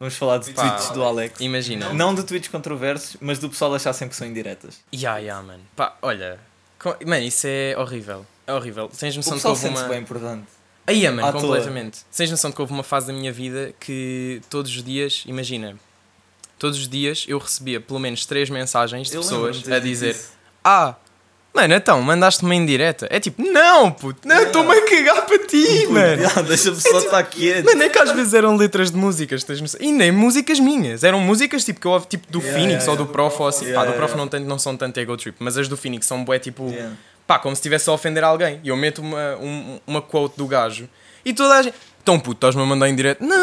[0.00, 1.38] Vamos falar de Pá, tweets do Alex.
[1.40, 1.92] Imagina.
[1.92, 4.80] Não de tweets controversos, mas do pessoal achar sempre que são indiretas.
[4.94, 5.62] Ya, ya, mano.
[5.76, 6.40] Pá, olha.
[7.06, 8.26] Mano, isso é horrível.
[8.46, 8.88] É horrível.
[8.88, 9.88] Tens O noção de que houve uma.
[9.88, 10.46] bem, portanto.
[10.86, 12.04] Aí, é, mano, completamente.
[12.16, 15.76] Tens noção de que houve uma fase da minha vida que todos os dias, imagina,
[16.58, 20.32] todos os dias eu recebia pelo menos três mensagens de Eu pessoas a dizer: isso.
[20.64, 20.94] Ah,
[21.56, 23.06] mano, então, mandaste-me em direta.
[23.10, 26.22] É tipo, não, puto, não, estou-me a cagar para ti, mano.
[26.46, 27.64] Deixa-me só estar quieto.
[27.64, 29.80] Mano, é que às vezes eram letras de músicas, tens noção?
[29.82, 32.90] E nem músicas minhas, eram músicas tipo que eu ouvi tipo do Yeah, Phoenix yeah,
[32.92, 33.12] ou do.
[33.12, 33.64] Prof ou assim.
[33.64, 36.06] Yeah, pá, do Prof não, tanto, não são tanto ego trip, mas as do Phoenix
[36.06, 36.72] são bué tipo.
[37.26, 38.60] Pá, como se estivesse a ofender alguém.
[38.62, 40.88] E eu meto uma, um- uma quote do gajo
[41.24, 41.74] e toda a gente.
[42.02, 43.24] Então puto, estás-me a mandar em direto?
[43.24, 43.36] Não,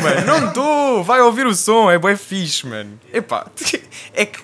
[0.00, 1.02] mano, não estou.
[1.02, 3.00] Vai ouvir o som, é bué fixe, mano.
[3.14, 3.46] Epá,
[4.12, 4.40] é que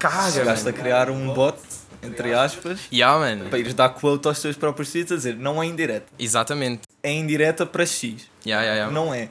[0.00, 0.82] caga, Chegaste a mano.
[0.82, 1.56] criar um bot,
[2.02, 3.48] entre aspas, Yeah, mano.
[3.50, 6.06] para ires dar quote aos teus próprios tweets a dizer não é indireta.
[6.18, 6.82] Exatamente.
[7.02, 8.28] É indireta para X.
[8.46, 8.92] Yeah, yeah, yeah.
[8.92, 9.28] Não é.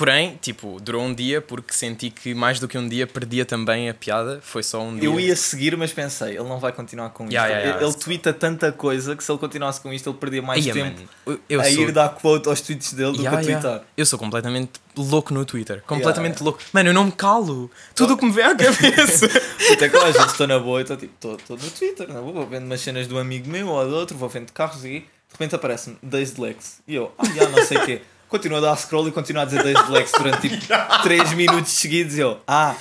[0.00, 3.86] Porém, tipo, durou um dia porque senti que mais do que um dia perdia também
[3.86, 4.40] a piada.
[4.40, 5.04] Foi só um dia.
[5.06, 7.34] Eu ia seguir, mas pensei, ele não vai continuar com isto.
[7.34, 7.86] Yeah, yeah, yeah.
[7.86, 11.02] Ele, ele tweeta tanta coisa que se ele continuasse com isto, ele perdia mais tempo
[11.26, 11.82] eu, eu a sou...
[11.82, 13.68] ir dar quote aos tweets dele do Yeah, que a yeah.
[13.68, 13.88] twittar.
[13.94, 15.82] Eu sou completamente louco no Twitter.
[15.86, 16.44] Completamente Yeah.
[16.44, 16.60] louco.
[16.72, 17.70] Mano, eu não me calo.
[17.94, 19.26] Tudo o que me vem à cabeça.
[19.70, 22.46] Até que às vezes estou na boa e estou tipo, estou no Twitter, boa, vou
[22.46, 25.32] vendo umas cenas de um amigo meu ou de outro, vou vendo carros e de
[25.32, 26.80] repente aparece-me Dazed Lex.
[26.88, 28.00] E eu, ah, já não sei o quê.
[28.30, 30.66] Continuo a dar scroll e continuo a dizer Dazed Lex durante tipo
[31.02, 32.74] 3 minutos seguidos e eu, ah,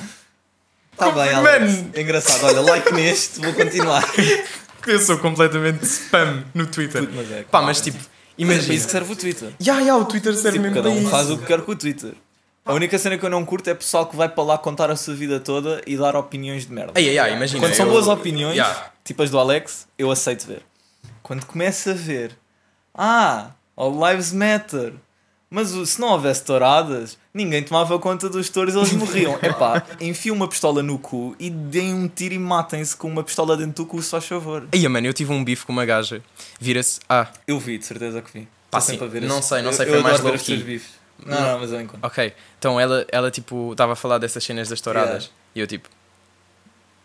[0.95, 1.71] tá bem, Alex.
[1.75, 1.91] Mano.
[1.97, 4.03] Engraçado, olha, like neste, vou continuar.
[4.87, 7.01] eu sou completamente spam no Twitter.
[7.01, 7.43] Puto, mas é.
[7.43, 8.07] Pá, mas tipo, Mas
[8.37, 8.73] é imagina.
[8.75, 9.49] isso que serve o Twitter.
[9.61, 11.75] Ya, ya, o Twitter serve Tipo, mesmo cada um faz o que quer com o
[11.75, 12.13] Twitter.
[12.65, 14.95] A única cena que eu não curto é pessoal que vai para lá contar a
[14.95, 16.91] sua vida toda e dar opiniões de merda.
[16.95, 17.59] Ai, ai, ai, imagina.
[17.59, 18.91] Quando são eu- boas opiniões, Ya.
[19.03, 20.61] tipo as do Alex, eu aceito ver.
[21.23, 22.37] Quando começa a ver,
[22.93, 24.93] ah, all lives matter,
[25.49, 29.37] mas se não houvesse touradas, ninguém tomava conta dos touros, eles morriam.
[29.41, 33.57] Epá, enfia uma pistola no cu e deem um tiro e matem-se com uma pistola
[33.57, 34.67] dentro do cu, se faz favor.
[34.71, 36.21] Ai, mano, eu tive um bife com uma gaja.
[36.59, 36.99] Vira-se.
[37.09, 38.47] Ah, Eu vi, de certeza que vi.
[38.69, 40.35] Pá, sim, a ver não sei, não eu- sei, eu foi mais low-key.
[40.37, 40.89] os teus bifes.
[41.25, 42.05] Não, não, mas eu encontro.
[42.07, 42.33] ok.
[42.59, 45.23] Então ela, ela tipo, estava a falar dessas cenas das touradas.
[45.23, 45.29] Yeah.
[45.55, 45.89] E eu tipo.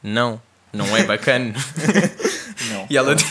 [0.02, 0.40] Não,
[0.72, 1.54] não é bacana.
[2.70, 2.86] Não.
[2.90, 3.24] E ela, ti-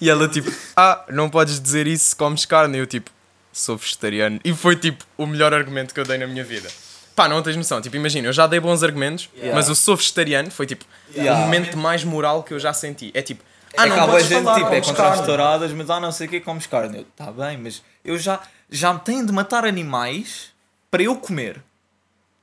[0.00, 2.76] e ela tipo, ah, não podes dizer isso se comes carne.
[2.78, 3.10] E eu tipo,
[3.54, 4.40] sou vegetariano.
[4.44, 6.68] E foi tipo o melhor argumento que eu dei na minha vida.
[7.14, 7.80] Pá, não tens noção.
[7.80, 9.54] Tipo, imagina, eu já dei bons argumentos, Yeah.
[9.54, 10.84] mas o sou vegetariano foi tipo
[11.16, 11.38] Yeah.
[11.40, 13.10] o momento mais moral que eu já senti.
[13.14, 13.42] É tipo,
[13.76, 16.00] Ah, ah, é não boa podes gente, falar, tipo, é contra as touradas, mas ah,
[16.00, 16.98] não sei o que, comes carne.
[16.98, 20.50] Eu, tá bem, mas eu já, já tenho de matar animais
[20.90, 21.62] para eu comer.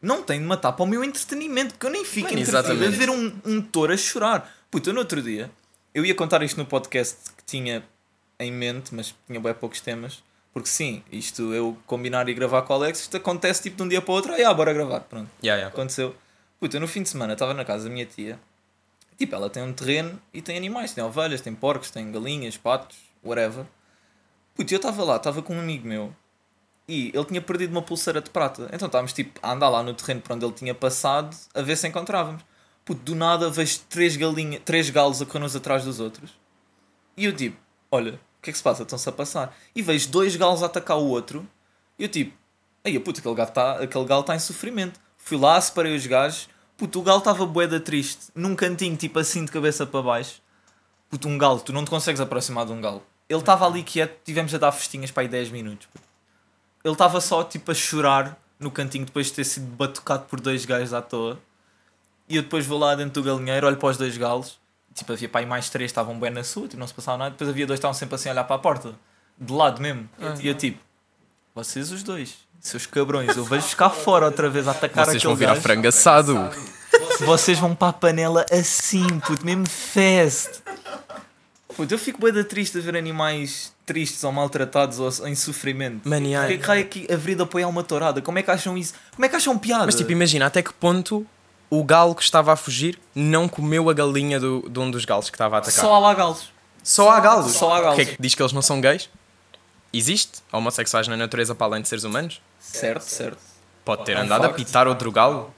[0.02, 2.90] Não tenho de matar para o meu entretenimento, porque eu nem fico Mano, entretido a
[2.90, 4.50] ver um, um touro a chorar.
[4.72, 5.52] Puta, no outro dia,
[5.94, 7.84] eu ia contar isto no podcast que tinha
[8.40, 10.24] em mente, mas tinha bem poucos temas.
[10.54, 13.88] Porque sim, isto eu combinar e gravar com o Alex, isto acontece tipo de um
[13.88, 15.68] dia para o outro, aí ah, bora gravar, pronto Yeah, yeah.
[15.68, 16.14] aconteceu.
[16.60, 18.40] Puta, eu no fim de semana estava na casa da minha tia.
[19.18, 20.94] Tipo, ela tem um terreno e tem animais.
[20.94, 23.66] Tem ovelhas, tem porcos, tem galinhas, patos, whatever.
[24.56, 26.14] Puta, eu estava lá, estava com um amigo meu.
[26.88, 28.70] E ele tinha perdido uma pulseira de prata.
[28.74, 31.78] Então estávamos tipo a andar lá no terreno por onde ele tinha passado a ver
[31.78, 32.44] se encontrávamos.
[32.84, 36.32] Puto, do nada vejo três, galinha, três galos a correr uns atrás dos outros.
[37.16, 37.58] E eu tipo,
[37.92, 38.82] olha, o que é que se passa?
[38.82, 39.56] Estão-se a passar.
[39.76, 41.48] E vejo dois galos a atacar o outro.
[42.00, 42.36] E eu tipo,
[42.84, 45.00] aí puto, aquele galo está aquele galo tá em sofrimento.
[45.16, 46.50] Fui lá, separei os gajos.
[46.76, 48.32] Puto, o galo estava boeda triste.
[48.34, 50.42] Num cantinho, tipo assim, de cabeça para baixo.
[51.08, 53.04] Puto, um galo, tu não te consegues aproximar de um galo.
[53.30, 55.88] Ele estava ali quieto, tivemos a dar festinhas para aí 10 minutos.
[56.84, 60.66] Ele estava só, tipo, a chorar no cantinho depois de ter sido batucado por dois
[60.66, 61.40] gajos à toa.
[62.28, 64.60] E eu depois vou lá dentro do galinheiro, olho para os dois galos.
[64.94, 67.32] Tipo, havia para aí mais três, estavam bem na sua, tipo, não se passava nada.
[67.32, 68.94] Depois havia dois que estavam sempre assim a olhar para a porta,
[69.40, 70.10] de lado mesmo.
[70.42, 70.80] E eu tipo,
[71.56, 75.30] vocês os dois, seus cabrões, eu vejo cá fora outra vez a atacar Vocês aquele
[75.30, 75.62] vão virar gajo.
[75.62, 76.50] frango assado.
[77.22, 80.62] Vocês vão para a panela assim, puto, mesmo fest.
[81.76, 86.08] Puto, eu fico bem da triste a ver animais tristes ou maltratados ou em sofrimento.
[86.08, 86.58] Mano, e Porque ai.
[86.58, 88.22] que raio é que a vida apoia uma tourada?
[88.22, 88.94] Como é que acham isso?
[89.16, 89.86] Como é que acham piada?
[89.86, 91.26] Mas tipo, imagina até que ponto
[91.72, 95.30] o galo que estava a fugir não comeu a galinha do, de um dos galos
[95.30, 95.80] que estava a atacar.
[95.80, 96.52] Só há lá galos.
[96.84, 97.54] Só há galos.
[97.54, 97.94] Só há galos.
[97.94, 99.10] O que é que diz que eles não são gays?
[99.94, 102.42] Existe homossexuais na natureza para além de seres humanos?
[102.60, 103.40] Certo, certo.
[103.86, 105.54] Pode ter andado a pitar outro galo?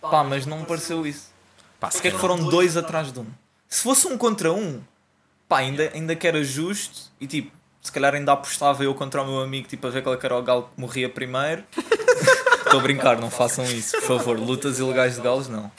[0.00, 1.32] Pá, mas não me pareceu isso.
[1.80, 3.26] Pá, Porque é que foram dois atrás de um?
[3.68, 4.80] Se fosse um contra um,
[5.48, 7.50] pá, ainda, ainda que era justo e tipo,
[7.82, 10.24] se calhar ainda apostava eu contra o meu amigo, tipo, a ver qual é que
[10.24, 11.64] era o galo que morria primeiro.
[12.68, 14.38] Estou a brincar, não façam isso, por favor.
[14.38, 15.70] Lutas ilegais de galos, não.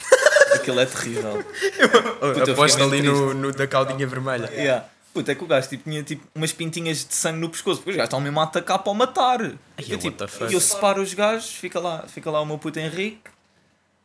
[0.54, 1.44] Aquilo é terrível.
[1.44, 4.50] Puta, eu Aposto fiquei ali mesmo no, no da caldinha vermelha.
[4.52, 4.86] Yeah.
[5.14, 7.90] Puta, é que o gajo tipo, tinha tipo, umas pintinhas de sangue no pescoço, porque
[7.90, 9.40] os gajos estão mesmo a atacar para o matar.
[9.40, 10.52] eu, what tipo, the fuck?
[10.52, 13.30] e eu separo os gajos, fica lá, fica lá o meu puto Henrique,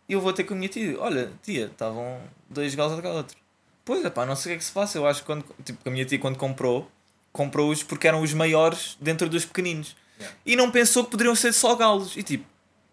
[0.08, 1.00] e eu vou ter com a minha tia.
[1.00, 2.20] Olha, tia, estavam
[2.50, 3.38] dois galos a atacar outro.
[3.84, 4.98] Pois é, pá, não sei o que é que se passa.
[4.98, 6.90] Eu acho que quando, tipo, a minha tia, quando comprou,
[7.32, 9.96] comprou-os porque eram os maiores dentro dos pequeninos.
[10.46, 12.16] E não pensou que poderiam ser só galos.
[12.18, 12.46] E tipo,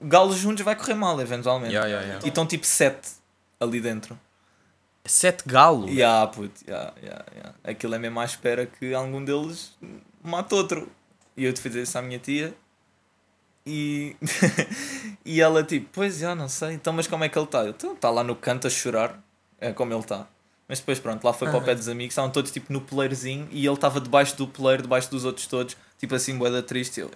[0.02, 1.72] galos juntos vai correr mal, eventualmente.
[1.72, 2.26] Yeah, yeah, yeah.
[2.26, 3.10] E estão tipo sete
[3.60, 4.18] ali dentro.
[5.04, 5.90] Sete galos?
[5.90, 7.54] Ya, puto, ya, ya, ya.
[7.64, 9.76] Aquilo é mesmo à espera que algum deles
[10.22, 10.90] mate outro.
[11.36, 12.54] E eu te fiz isso à minha tia.
[13.66, 14.16] E,
[15.24, 16.74] e ela tipo, pois já, não sei.
[16.74, 17.68] Então, mas como é que ele está?
[17.68, 19.20] Então, está lá no canto a chorar.
[19.60, 20.26] É como ele está.
[20.68, 22.12] Mas depois, pronto, lá foi para o pé dos amigos.
[22.12, 23.48] Estavam todos tipo no poleirozinho.
[23.50, 25.76] E ele estava debaixo do poleiro, debaixo dos outros todos.
[25.98, 27.00] Tipo assim, boeda triste.
[27.00, 27.10] Eu,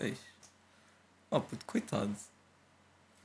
[1.31, 2.14] oh puto, coitado.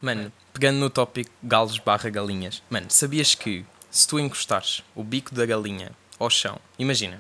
[0.01, 5.33] Mano, pegando no tópico galos barra galinhas, mano, sabias que se tu encostares o bico
[5.35, 7.19] da galinha ao chão, imagina,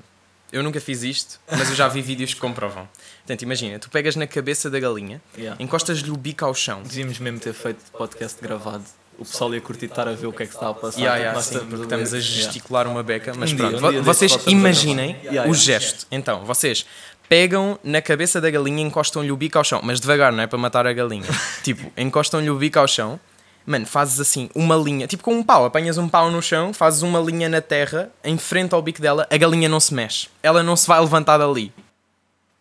[0.51, 2.87] eu nunca fiz isto, mas eu já vi vídeos que comprovam.
[3.19, 5.61] Portanto, imagina, tu pegas na cabeça da galinha, Yeah.
[5.63, 6.81] encostas-lhe o bico ao chão.
[6.83, 8.83] Devíamos mesmo ter feito podcast gravado.
[9.19, 10.97] O pessoal ia curtir estar a ver o que é que está a passar.
[10.99, 11.83] Yeah, yeah, Nós sim, porque ver.
[11.83, 12.35] estamos a Yeah.
[12.43, 15.11] gesticular uma beca, mas Um dia, pronto, um dia vocês voltamos a imaginem.
[15.23, 15.53] Yeah, o yeah.
[15.53, 16.07] gesto.
[16.09, 16.85] Então, vocês
[17.31, 20.47] pegam na cabeça da galinha e encostam-lhe o bico ao chão, mas devagar, não é
[20.47, 21.23] para matar a galinha.
[21.63, 23.17] tipo, encostam-lhe o bico ao chão,
[23.65, 27.03] mano, fazes assim uma linha, tipo com um pau, apanhas um pau no chão, fazes
[27.03, 30.61] uma linha na terra, em frente ao bico dela, a galinha não se mexe, ela
[30.61, 31.71] não se vai levantar dali.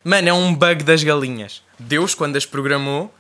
[0.05, 1.65] Mano, é um bug das galinhas.
[1.77, 3.13] Deus, quando as programou,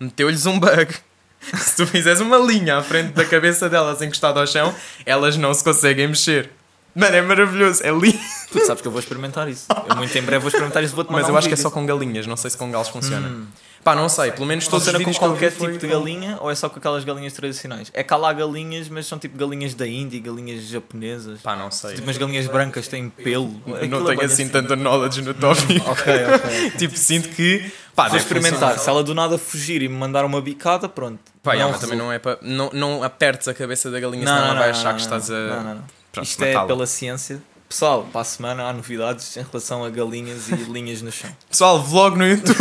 [0.00, 0.94] meteu-lhes um bug.
[1.54, 5.52] Se tu fizeres uma linha à frente da cabeça delas encostada ao chão, elas não
[5.52, 6.50] se conseguem mexer.
[6.96, 8.18] Mano, é maravilhoso, é lindo.
[8.50, 9.66] Tu sabes que eu vou experimentar isso.
[9.86, 10.94] Eu muito em breve vou experimentar isso.
[10.94, 12.70] Vou-te Mas mandar eu um acho que é só com galinhas, não sei se com
[12.70, 13.46] galos funciona.
[13.84, 16.38] Pá, não sei, pelo menos todos os Funciona com qualquer vi foi tipo de galinha
[16.40, 17.88] ou é só com aquelas galinhas tradicionais?
[17.92, 21.40] É há lá galinhas, mas são tipo galinhas da Índia, galinhas japonesas.
[21.42, 21.90] Pá, não sei.
[21.92, 23.48] Tipo umas galinhas brancas têm pelo.
[23.66, 25.86] não Aquilo é tenho assim tanta knowledge no tópico.
[25.90, 26.70] Ok, ok.
[26.78, 27.70] tipo, sinto que.
[27.94, 28.78] Pá, Vou experimentar.
[28.78, 31.20] Se ela do nada fugir e me mandar uma bicada, pronto.
[31.42, 32.38] Pá, Não mas também não é para.
[32.42, 35.34] Não, não apertes a cabeça da galinha, senão ela vai achar que estás a.
[35.34, 35.84] Não, não, não.
[36.16, 37.42] Pronto, Isto é pela ciência.
[37.68, 41.28] Pessoal, para a semana há novidades em relação a galinhas e linhas no chão.
[41.50, 42.56] Pessoal, vlog no YouTube.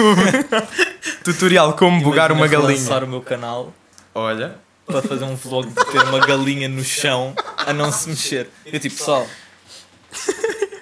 [1.24, 2.80] Tutorial como bugar uma Imagina galinha.
[2.82, 3.74] lançar o meu canal
[4.14, 4.58] Olha.
[4.86, 8.50] para fazer um vlog de ter uma galinha no chão a não se mexer.
[8.66, 9.26] Eu tipo, pessoal,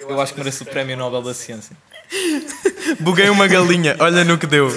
[0.00, 1.76] eu acho que mereço o prémio Nobel da Ciência.
[3.00, 4.68] Buguei uma galinha, olha no que deu.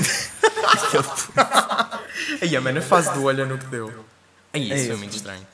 [2.41, 3.91] Aí, a mano, a fase do olha no que deu.
[4.53, 4.97] Aí, É isso foi isso.
[4.97, 5.47] muito estranho.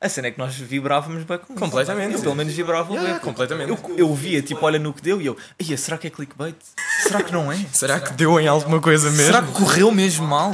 [0.00, 1.60] A cena é que nós vibrávamos bem com isso.
[1.60, 2.14] Completamente.
[2.14, 3.20] Eu pelo menos vibrava Yeah, bem.
[3.22, 3.70] completamente.
[3.70, 6.56] Eu, eu via, tipo, olha no que deu e eu, Ia, será que é clickbait?
[7.02, 7.56] Será que não é?
[7.72, 9.24] Será que deu em alguma coisa mesmo?
[9.26, 10.50] Será que correu mesmo mal?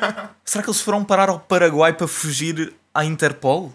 [0.44, 3.74] será que eles foram parar ao Paraguai para fugir à Interpol?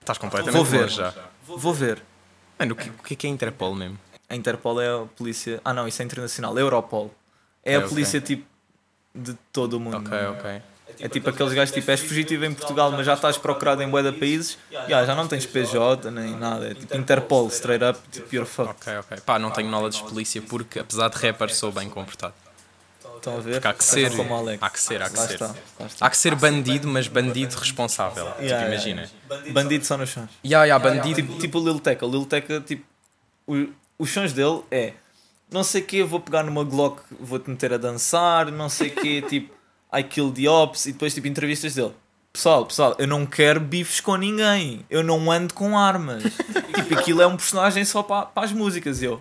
[0.00, 0.88] Estás completamente Vou ver.
[0.88, 1.12] já.
[1.46, 2.02] Vou ver.
[2.58, 3.98] Mano, o que, o que é que é Interpol mesmo?
[4.28, 5.60] A Interpol é a polícia.
[5.64, 6.58] Ah, não, isso é internacional.
[6.58, 7.14] Europol.
[7.64, 7.88] É a Ok, ok.
[7.94, 8.46] polícia tipo
[9.14, 9.96] de todo o mundo.
[9.98, 10.62] Ok, ok.
[11.00, 14.02] É tipo aqueles gajos tipo, és fugitivo em Portugal, mas já estás procurado em bué
[14.02, 14.58] de países.
[14.88, 16.70] Já, já não tens PJ nem nada.
[16.70, 18.72] É tipo Interpol, straight up, tipo, you're fucked.
[18.88, 19.18] Ok, ok.
[19.26, 22.34] Pá, não tenho knowledge de polícia porque, apesar de rapper, sou bem comportado.
[23.16, 23.52] Estão a ver?
[23.52, 24.06] Porque há que ser.
[24.60, 25.38] Há que ser, há que Lá ser.
[26.00, 28.24] Há que ser bandido, mas bandido responsável.
[28.26, 29.10] Tipo, Yeah, yeah, imagina.
[29.52, 30.30] Bandido só nos sons.
[30.44, 31.14] Ya, ya, bandido.
[31.22, 32.04] Tipo, tipo o Lil Tecca.
[32.04, 32.84] O Lil Tecca, tipo,
[33.46, 34.94] o- os sons dele é
[35.50, 38.94] não sei o que, vou pegar numa Glock, vou-te meter a dançar, não sei o
[38.96, 39.54] que, tipo,
[39.94, 41.92] I kill the ops, e depois, tipo, entrevistas dele.
[42.32, 46.22] Pessoal, pessoal, eu não quero bifes com ninguém, eu não ando com armas.
[46.74, 49.02] tipo, aquilo é um personagem só para, para as músicas.
[49.02, 49.20] Eu,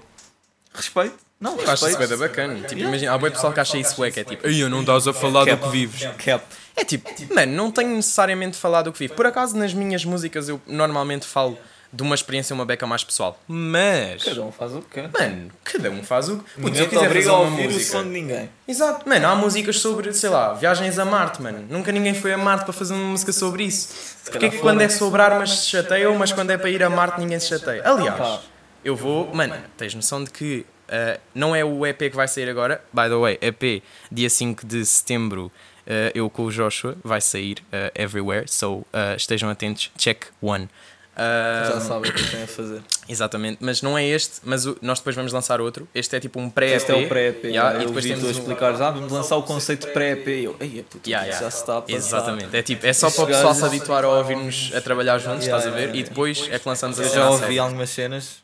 [0.74, 2.56] respeito, Não, Eu acho isso bem bacana.
[2.62, 5.14] Tipo, imagina, há bem pessoal que acha isso que é tipo, ei, não estás a
[5.14, 5.64] falar do Cap.
[5.64, 6.08] que vives.
[6.18, 6.46] Cap.
[6.74, 9.14] É tipo, mano, não tenho necessariamente de falar do que vivo.
[9.14, 11.58] Por acaso, nas minhas músicas, eu normalmente falo
[11.94, 13.40] de uma experiência, uma beca mais pessoal.
[13.48, 15.10] Mas, Cada um faz o que quer.
[15.12, 16.44] mano, cada um faz o que.
[16.62, 17.98] Putz, Ninguém eu quiser fazer uma ouvir o música.
[17.98, 18.50] som de ninguém.
[18.68, 21.66] Exato, mano, há músicas sobre, sei lá, viagens a Marte, mano.
[21.70, 24.16] Nunca ninguém foi a Marte para fazer uma música sobre isso.
[24.30, 26.90] Porque é que quando é sobre armas se chateiam, mas quando é para ir a
[26.90, 27.82] Marte ninguém se chateia?
[27.86, 28.40] Aliás,
[28.84, 32.50] eu vou, mano, tens noção de que uh, não é o EP que vai sair
[32.50, 35.46] agora, by the way, EP, dia 5 de setembro,
[35.86, 38.86] uh, eu com o Joshua, vai sair uh, everywhere, so uh,
[39.18, 40.70] estejam atentos, check one.
[41.14, 42.82] Uh, Já sabem o que têm a fazer.
[43.08, 45.88] Exatamente, mas não é este, mas o- nós depois vamos lançar outro.
[45.94, 46.78] Este é tipo um pré-EP.
[46.78, 47.44] Este é o pré-EP.
[47.48, 50.28] Yeah, yeah, e depois temos a um- explicares, ah, vamos lançar o conceito pré-EP.
[50.28, 51.46] E eu, ei, puto, Yeah, yeah.
[51.46, 51.96] já se está a passar.
[51.98, 55.46] Exatamente, é tipo, é só para o pessoal se habituar a ouvir-nos a trabalhar juntos,
[55.46, 55.88] Yeah, estás a ver?
[55.90, 58.38] yeah, E depois é que lançamos a Eu já ouvi algumas cenas.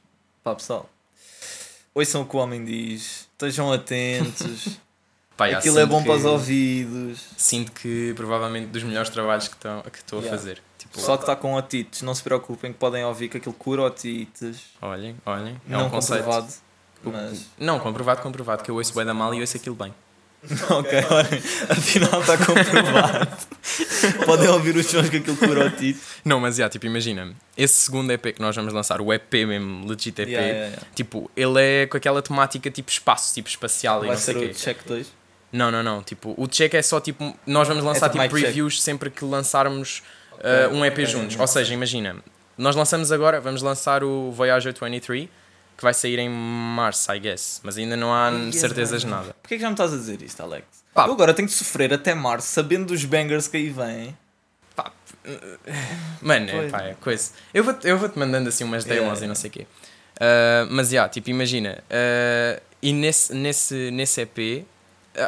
[0.44, 0.90] Pá, pessoal.
[1.96, 3.28] Ouçam o que o homem diz.
[3.32, 4.68] Estejam atentos.
[5.40, 7.20] Yeah, Aquilo é bom que- para os ouvidos.
[7.38, 10.36] Sinto que provavelmente dos melhores trabalhos que estão que estou a Yeah.
[10.36, 10.64] fazer.
[10.78, 13.82] Tipo, Só que está com otites, não se preocupem que podem ouvir que aquilo cura
[13.84, 14.58] otites.
[14.82, 16.24] olhem, olhem, é não um conceito.
[16.24, 16.54] comprovado.
[17.04, 17.46] Mas.
[17.58, 19.94] Não, comprovado, comprovado, que eu ouço bem da mal e ouço aquilo bem.
[20.70, 23.38] ok, olhem, afinal está comprovado.
[24.26, 26.00] podem ouvir os sons que aquilo cura otite.
[26.24, 29.88] Não, mas yeah, tipo, imagina, esse segundo EP que nós vamos lançar, o EP mesmo,
[29.88, 30.88] legit EP, Yeah, yeah, yeah.
[30.94, 34.40] tipo, ele é com aquela temática tipo espaço, tipo espacial e Vai não sei ser
[34.40, 34.54] o o quê.
[34.54, 35.14] check 2.
[35.52, 36.04] Não, não, não.
[36.04, 37.36] Tipo, o check é só tipo.
[37.46, 38.44] Nós vamos lançar tipo tipo mic check.
[38.44, 40.04] previews sempre que lançarmos
[40.40, 41.38] uh, um EP juntos.
[41.40, 42.16] Ou seja, imagina,
[42.58, 45.28] nós lançamos agora, vamos lançar o Voyager 23,
[45.78, 47.60] que vai sair em março, I guess.
[47.64, 49.36] Mas ainda não há Yes, certezas de nada.
[49.42, 50.66] Porquê que já me estás a dizer isto, Alex?
[50.94, 51.06] Pá.
[51.06, 54.18] Eu agora tenho de sofrer até março, sabendo dos bangers que aí vêm.
[54.76, 54.92] Pá,
[56.22, 57.32] mano, é, pá, é coisa.
[57.54, 59.68] Eu vou-te eu vou -te mandando assim umas demos Yeah, e não sei o quê.
[60.16, 61.84] Uh, mas, já, tipo, imagina.
[61.92, 64.66] uh, e nesse, nesse, nesse EP.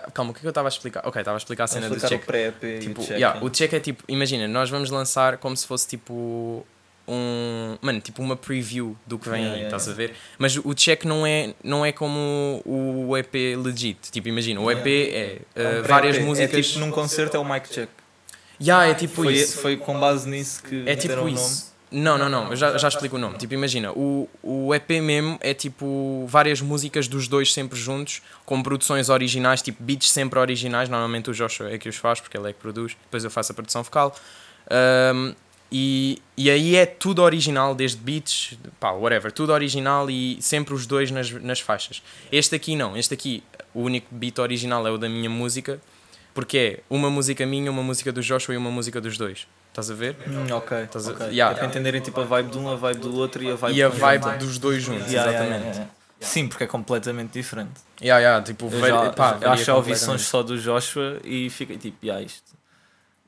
[0.07, 1.01] Uh, calma, o que é que eu estava a explicar?
[1.05, 2.23] Ok, estava a explicar a cena do explicar check.
[2.23, 3.17] o pré-EP e Tipo, o check.
[3.17, 3.45] yeah, hein?
[3.45, 6.65] o check é tipo, imagina, nós vamos lançar como se fosse tipo
[7.07, 10.13] um, mano, tipo uma preview do que vem Yeah, aí, yeah, estás a ver?
[10.37, 14.11] Mas o check não é, não é como o EP legit.
[14.11, 16.25] Tipo, imagina, o EP é, É um várias pré-EP.
[16.27, 16.59] músicas.
[16.59, 17.89] É tipo num concerto é o mic check.
[18.61, 19.57] Yeah, é tipo Foi, isso.
[19.59, 21.73] foi com base nisso que É tipo o isso.
[21.91, 23.37] Não, não, não, eu já, já explico o nome.
[23.37, 28.61] Tipo, imagina, o, o EP mesmo é tipo várias músicas dos dois sempre juntos, com
[28.61, 30.87] produções originais, tipo beats sempre originais.
[30.87, 32.95] Normalmente o Joshua é que os faz, porque ele é que produz.
[33.05, 34.15] Depois eu faço a produção vocal.
[35.15, 35.33] Um,
[35.71, 40.85] e, e aí é tudo original, desde beats, pá, whatever, tudo original e sempre os
[40.87, 42.01] dois nas, nas faixas.
[42.31, 45.79] Este aqui não, este aqui, o único beat original é o da minha música,
[46.33, 49.47] porque é uma música minha, uma música do Joshua e uma música dos dois.
[49.79, 50.15] Estás a ver?
[50.27, 50.77] Hum, ok.
[50.83, 51.27] Estás a- ok.
[51.27, 51.55] Yeah.
[51.55, 53.75] É para entenderem tipo a vibe de um, a vibe do outro e a vibe
[53.77, 55.65] E a vibe dos dois juntos, Yeah, exatamente.
[55.77, 55.87] yeah.
[56.19, 57.71] Sim, porque é completamente diferente.
[58.01, 61.49] Yeah, yeah, tipo, Eu já, pá, eu acho que ouvi sons só do Joshua e
[61.49, 62.43] fiquei tipo, yeah, isto.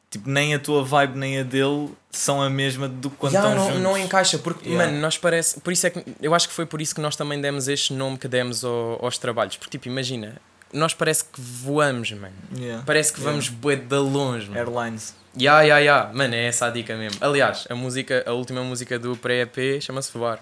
[0.10, 3.56] Tipo, nem a tua vibe nem a dele são a mesma do que quando Yeah,
[3.56, 3.82] não, juntos.
[3.82, 4.86] não encaixa, porque, Yeah.
[4.92, 5.58] mano, nós parece.
[5.62, 6.04] Por isso é que.
[6.22, 9.00] Eu acho que foi por isso que nós também demos este nome que demos ao-
[9.06, 9.56] aos trabalhos.
[9.56, 10.36] Porque, tipo, imagina,
[10.74, 12.34] nós parece que voamos, mano.
[12.58, 12.84] Yeah.
[12.86, 14.60] Parece que vamos bué de longe, mano.
[14.60, 15.16] Airlines.
[15.38, 16.12] Ya, ya, ya.
[16.13, 17.17] Mano, é essa a dica mesmo.
[17.22, 20.39] Aliás, a música, a última música do pré-EP chama-se Voar.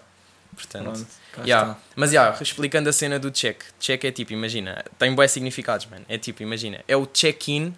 [0.56, 0.84] Portanto.
[0.84, 1.08] Pronto,
[1.46, 1.78] Yeah.
[1.96, 3.62] Mas já, explicando a cena do check.
[3.80, 6.04] Check é tipo, imagina, tem bons significados, mano.
[6.10, 7.74] É tipo, imagina, é o check-in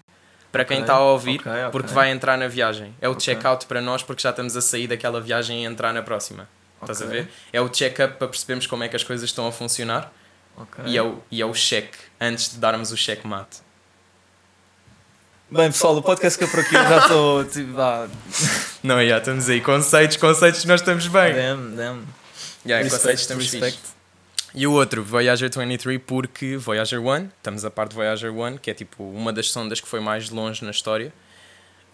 [0.51, 1.69] para quem está a ouvir, ok, ok.
[1.71, 2.95] porque vai entrar na viagem.
[2.99, 6.01] É o check-out para nós, porque já estamos a sair daquela viagem e entrar na
[6.01, 6.47] próxima.
[6.81, 7.29] Estás a ver?
[7.53, 10.11] É o check-up para percebermos como é que as coisas estão a funcionar
[10.85, 13.59] e, é o, e é o check antes de darmos o checkmate.
[15.53, 17.43] Bem, pessoal, o podcast que é por aqui eu já estou.
[17.43, 18.07] Tipo, ah,
[18.81, 19.59] Não, já estamos aí.
[19.59, 21.33] Conceitos, conceitos, nós estamos bem.
[21.33, 22.07] damn, damn.
[22.65, 23.77] Yeah, Respect, conceitos, estamos respect.
[23.77, 23.93] fixe.
[24.55, 28.71] E o outro, Voyager 23, porque Voyager 1, estamos a par de Voyager 1, que
[28.71, 31.11] é tipo uma das sondas que foi mais longe na história.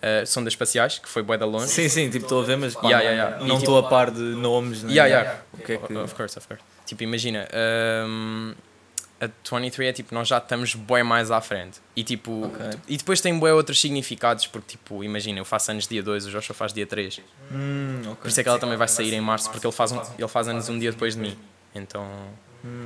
[0.03, 1.69] Uh, sondas espaciais, que foi bué da longe.
[1.69, 3.47] Sim, sim, tipo, estou a ver, mas pá, Yeah, yeah, yeah.
[3.47, 4.83] não estou a par de nomes.
[4.83, 5.39] nem Yeah, yeah.
[5.51, 5.93] O que é que...
[5.97, 6.63] Of course, of course.
[6.85, 7.47] Tipo, imagina,
[8.05, 8.53] um,
[9.19, 11.79] a 23 é tipo, nós já estamos bué mais à frente.
[11.95, 12.79] E tipo, Ok.
[12.87, 16.31] e depois tem bué outros significados, porque tipo, imagina, eu faço anos dia 2, o
[16.31, 17.21] Joshua faz dia 3.
[17.51, 18.15] Hum, ok.
[18.21, 20.27] Por isso é que ela também vai sair em março, porque ele faz, um, ele
[20.27, 21.37] faz anos um dia depois de mim.
[21.73, 22.07] Então,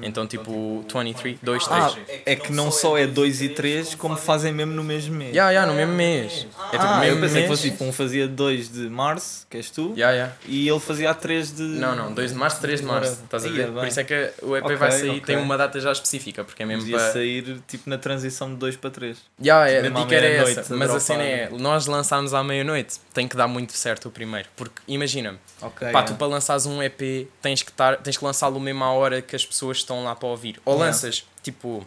[0.03, 1.84] então tipo, 23, 2, 3.
[1.84, 5.36] Ah, é que não só é 2 e 3, como fazem mesmo no mesmo mês.
[5.36, 6.47] Ya, ya, no mesmo mês.
[6.71, 7.43] É tipo, ah, mesmo eu pensei mês.
[7.43, 10.32] que fosse tipo, um fazia 2 de março, que és tu, Ya, ya.
[10.47, 11.63] e ele fazia a 3 de.
[11.63, 13.21] Não, não, 2 de março, 3 de março.
[13.23, 13.65] Estás a ver?
[13.67, 13.73] bem.
[13.73, 15.21] Por isso é que o EP Ok, vai sair, ok.
[15.21, 17.13] tem uma data já específica, porque é mesmo Podia para.
[17.13, 19.17] sair tipo na transição de 2 para 3.
[19.43, 20.73] Ya, é, a mesmo à dica era essa.
[20.73, 24.11] a Mas a cena é, nós lançámos à meia-noite, tem que dar muito certo o
[24.11, 24.47] primeiro.
[24.55, 25.89] Porque imagina, Ok.
[25.91, 26.03] pá, é.
[26.03, 29.36] tu para lançares um EP tens que, tar, tens que lançá-lo mesmo à hora que
[29.36, 30.61] as pessoas estão lá para ouvir.
[30.65, 30.86] Ou Yeah.
[30.91, 31.86] lanças tipo,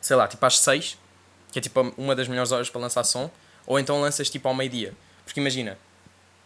[0.00, 0.98] sei lá, tipo às 6,
[1.50, 3.30] que é tipo uma das melhores horas para lançar som,
[3.66, 4.94] ou então lanças tipo ao meio-dia.
[5.24, 5.78] Porque imagina,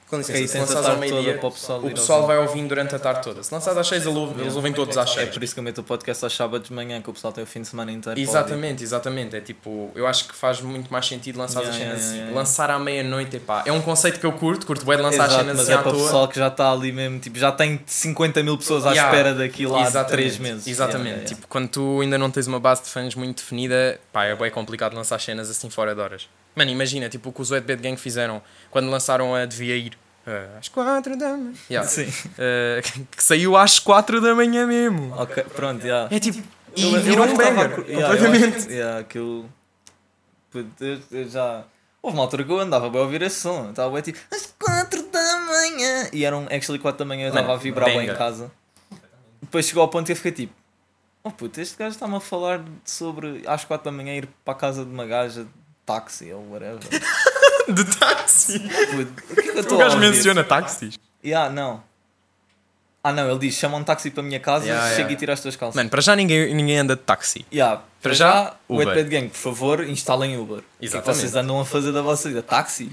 [0.08, 2.68] com licença, Ok, se tens a lançares ao meio-dia, o pessoal o pessoal vai ouvindo
[2.68, 3.42] durante a tarde toda.
[3.42, 5.30] Se lançares às 6, eles ouvem todos às É 6.
[5.30, 7.42] por isso que eu meto o podcast aos sábados de manhã, que o pessoal tem
[7.42, 8.18] o fim de semana inteiro.
[8.20, 9.34] Exatamente, exatamente.
[9.36, 11.98] É tipo, eu acho que faz muito mais sentido lançar Yeah, as cenas.
[12.00, 12.38] yeah, yeah, yeah.
[12.38, 13.62] Lançar à meia-noite, epá.
[13.66, 15.72] É um conceito que eu curto, curto bem de lançar as Exato, cenas mas assim
[15.72, 16.04] é à para o toa.
[16.04, 19.74] pessoal que já está ali mesmo, tipo, já tem 50 mil pessoas à espera daquilo
[19.74, 20.66] há Exatamente, 3 meses.
[20.68, 21.24] Exatamente.
[21.34, 24.50] Tipo, quando tu ainda não tens uma base de fãs muito definida, pá, é bem
[24.50, 26.28] complicado lançar cenas assim fora de horas.
[26.54, 28.40] Mano, imagina, tipo, o que os Wet Bad Gang fizeram
[28.70, 29.95] quando lançaram a Devia Ir.
[30.26, 31.52] Eh, às 4 da manhã.
[31.70, 31.88] Yeah.
[31.88, 32.06] Sim.
[32.38, 32.82] Eh,
[33.16, 35.14] que saiu às 4 da manhã mesmo.
[35.16, 36.08] Ok, pronto, já.
[36.10, 36.42] É tipo.
[36.76, 37.88] E Eu- eu virou acho um estava banger.
[37.90, 38.68] yeah, eu completamente.
[38.72, 39.48] yeah, aquilo.
[40.54, 41.64] Eu- eu já.
[42.02, 43.70] Houve uma altura que eu andava bem a ouvir esse som.
[43.70, 46.08] Estava bem tipo, às 4 da manhã.
[46.12, 48.50] E eram actually 4 da manhã, eu estava a vibrar bem em casa.
[49.42, 50.52] Depois chegou ao ponto que eu fiquei tipo,
[51.24, 54.56] oh puto, este gajo está-me a falar sobre às 4 da manhã ir para a
[54.56, 55.50] casa de uma gaja de
[55.84, 56.78] táxi ou whatever.
[57.68, 58.58] De táxi.
[58.60, 60.10] Puto, o que é que eu O estou a gajo ouvir?
[60.10, 60.98] menciona táxis.
[61.24, 61.82] Yeah, não.
[63.02, 65.12] Ah não, ele diz, chama um táxi para a minha casa, Yeah, chega yeah.
[65.12, 65.76] e tira as tuas calças.
[65.76, 67.46] Mano, para já ninguém, ninguém anda de táxi.
[67.52, 69.08] Yeah, Para já, o Uber.
[69.08, 70.58] Gang, por favor, instalem Uber.
[70.58, 71.20] O que é que Exatamente.
[71.20, 72.42] vocês andam a fazer da vossa vida?
[72.42, 72.88] Táxis?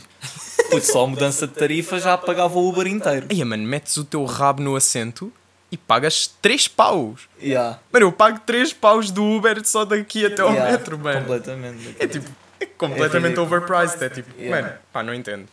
[0.70, 3.26] Putz, só a mudança de tarifa já pagava o Uber inteiro.
[3.30, 5.34] Aí, mano, metes o teu rabo no assento
[5.72, 7.22] e pagas 3 paus.
[7.42, 11.22] Yeah, Mano, eu pago 3 paus do Uber só daqui até ao yeah, metro, mano.
[11.22, 11.96] Completamente.
[12.00, 12.30] É tipo,
[12.72, 14.04] é completamente É overpriced.
[14.04, 14.62] É tipo, Yeah.
[14.68, 15.48] mano, pá, não entendo.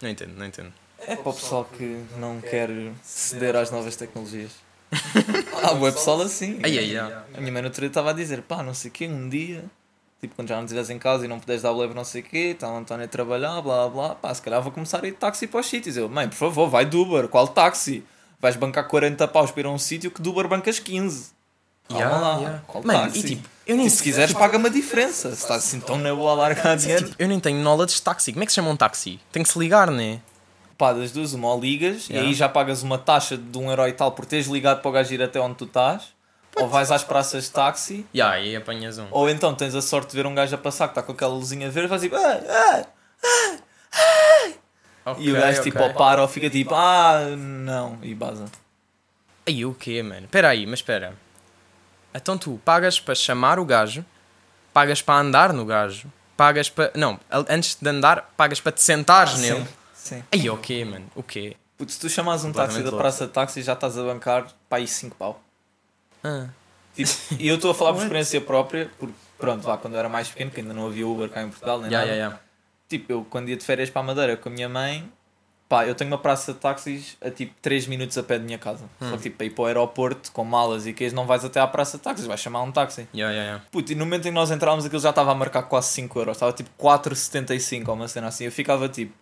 [0.00, 0.72] Não entendo, não entendo.
[1.00, 2.68] É para o pessoal que não quer
[3.02, 4.52] ceder às novas tecnologias.
[5.62, 6.58] ah, o pessoal assim.
[6.62, 7.12] Ai, ai, ai.
[7.34, 9.28] A minha mãe no outro dia estava a dizer, pá, não sei o quê, um
[9.28, 9.64] dia,
[10.20, 12.22] tipo, quando já não estiveres em casa e não puderes dar o leve não sei
[12.22, 15.08] o quê, está o António a trabalhar, blá blá, pá, se calhar vou começar a
[15.08, 15.96] ir de táxi para os sítios.
[15.96, 18.04] Eu, mãe, por favor, vai de Uber, qual táxi?
[18.40, 21.30] Vais bancar 40 paus para ir a um sítio que de Uber bancas 15.
[21.88, 22.62] Calma Yeah, lá, yeah.
[22.84, 23.18] Mano, táxi?
[23.18, 25.30] e tipo, eu nem E se quiseres, paga-me a diferença.
[25.30, 28.32] Se estás assim tão na boa a largar dinheiro, Eu nem tenho knowledge de táxi.
[28.32, 29.18] Como é que se chama um táxi?
[29.32, 30.20] Tem que se ligar, né?
[30.76, 32.24] pá, das duas, uma ou ligas Yeah.
[32.24, 34.88] e aí já pagas uma taxa de um euro e tal por teres ligado para
[34.88, 36.14] o gajo ir até onde tu estás,
[36.54, 38.06] ou vais às praças de táxi.
[38.14, 39.06] E yeah, aí apanhas um.
[39.10, 41.34] Ou então tens a sorte de ver um gajo a passar que está com aquela
[41.34, 42.14] luzinha verde e vais tipo.
[42.14, 42.86] Ah,
[45.04, 45.88] ah, e o gajo tipo ok.
[45.88, 46.74] ou para ou fica tipo.
[46.74, 47.98] Ah, não.
[48.02, 48.44] E baza.
[49.46, 50.26] Aí o quê, mano?
[50.26, 51.14] Espera aí, mas espera.
[52.14, 54.04] Então tu pagas para chamar o gajo,
[54.72, 56.90] pagas para andar no gajo, pagas para.
[56.94, 59.66] Não, antes de andar, pagas para te sentares nele.
[59.94, 60.22] Sim.
[60.32, 61.06] Aí o quê, mano?
[61.14, 61.56] O quê?
[61.76, 64.78] Puto, se tu chamas um táxi da praça de táxi já estás a bancar para
[64.78, 65.40] aí 5 pau.
[66.24, 66.46] Ah.
[66.96, 70.08] Tipo, e eu estou a falar por experiência própria, porque pronto, lá quando eu era
[70.08, 72.16] mais pequeno, que ainda não havia Uber cá em Portugal, nem Yeah, nada.
[72.16, 72.44] yeah, yeah.
[72.88, 75.08] Tipo, eu quando ia de férias para a Madeira com a minha mãe,
[75.68, 78.58] pá, eu tenho uma praça de táxis a tipo 3 minutos a pé da minha
[78.58, 78.84] casa.
[79.00, 79.10] Hum.
[79.10, 81.60] Só que tipo, para ir para o aeroporto com malas e queijo não vais até
[81.60, 83.06] à praça de táxis, vais chamar um táxi.
[83.14, 83.64] Yeah, yeah, yeah.
[83.70, 86.18] Puto, e no momento em que nós entrámos aquilo já estava a marcar quase 5
[86.18, 88.44] euros, estava tipo 4,75 ou uma cena assim.
[88.44, 89.12] Eu ficava tipo,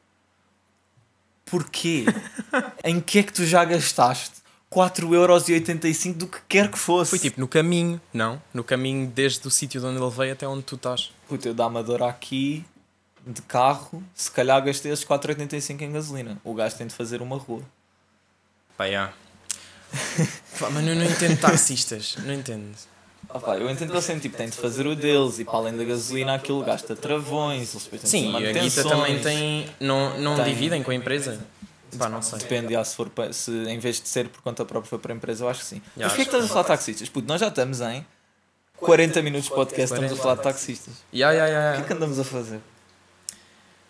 [1.45, 2.05] porquê?
[2.85, 7.11] em que é que tu já gastaste 4,85€ do que quer que fosse?
[7.11, 8.41] Foi tipo no caminho, não?
[8.53, 11.11] No caminho desde o sítio de onde ele veio até onde tu estás.
[11.29, 12.65] Puto, eu da Amadora aqui,
[13.27, 16.39] de carro, se calhar gastei esses 4,85 em gasolina.
[16.45, 17.63] O gajo tem de fazer uma rua.
[18.77, 19.13] Pá, yeah.
[20.61, 22.77] Pá, mas eu não entendo taxistas, não entendo.
[23.29, 25.83] Ah, pá, eu entendo têm, tipo, têm de fazer o deles e para além da
[25.83, 29.69] gasolina aquilo gasta travões, eles depois têm de Sim, e a Guita também tem.
[29.81, 30.45] Não, não Tem.
[30.45, 31.41] dividem com a empresa?
[31.99, 32.39] Pá, não sei.
[32.39, 35.17] Depende, ah, se, for se em vez de ser por conta própria foi para a
[35.17, 35.83] empresa, eu acho que sim.
[35.97, 37.09] Já, Mas porquê é que estás a falar de taxistas?
[37.09, 38.07] Puto, nós já estamos em
[38.77, 40.95] 40 minutos de podcast, estamos a falar de taxistas.
[41.13, 42.61] Yeah, yeah, yeah, O que é que andamos a fazer?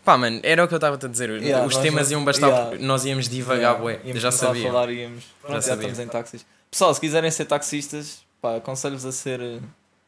[0.07, 1.28] Pá, mano, era o que eu estava a dizer.
[1.42, 2.70] Yeah, Os temas já- iam bastar yeah.
[2.70, 4.00] porque nós íamos divagar, Yeah, bué.
[4.04, 4.68] íamos já sabia.
[4.70, 5.88] Falar, íamos, pronto, já, sabia.
[5.88, 6.46] estamos em táxis.
[6.70, 9.59] Pessoal, se quiserem ser taxistas, pá, aconselho-vos a ser eh,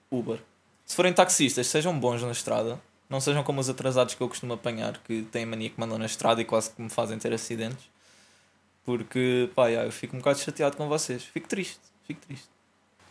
[0.09, 0.39] Uber.
[0.87, 2.81] Se forem taxistas, sejam bons na estrada.
[3.11, 6.07] Não sejam como os atrasados que eu costumo apanhar, que têm mania que mandam na
[6.07, 7.85] estrada e quase que me fazem ter acidentes.
[8.85, 11.25] Porque, pá, yeah, eu fico um bocado chateado com vocês.
[11.25, 12.47] Fico triste, fico triste.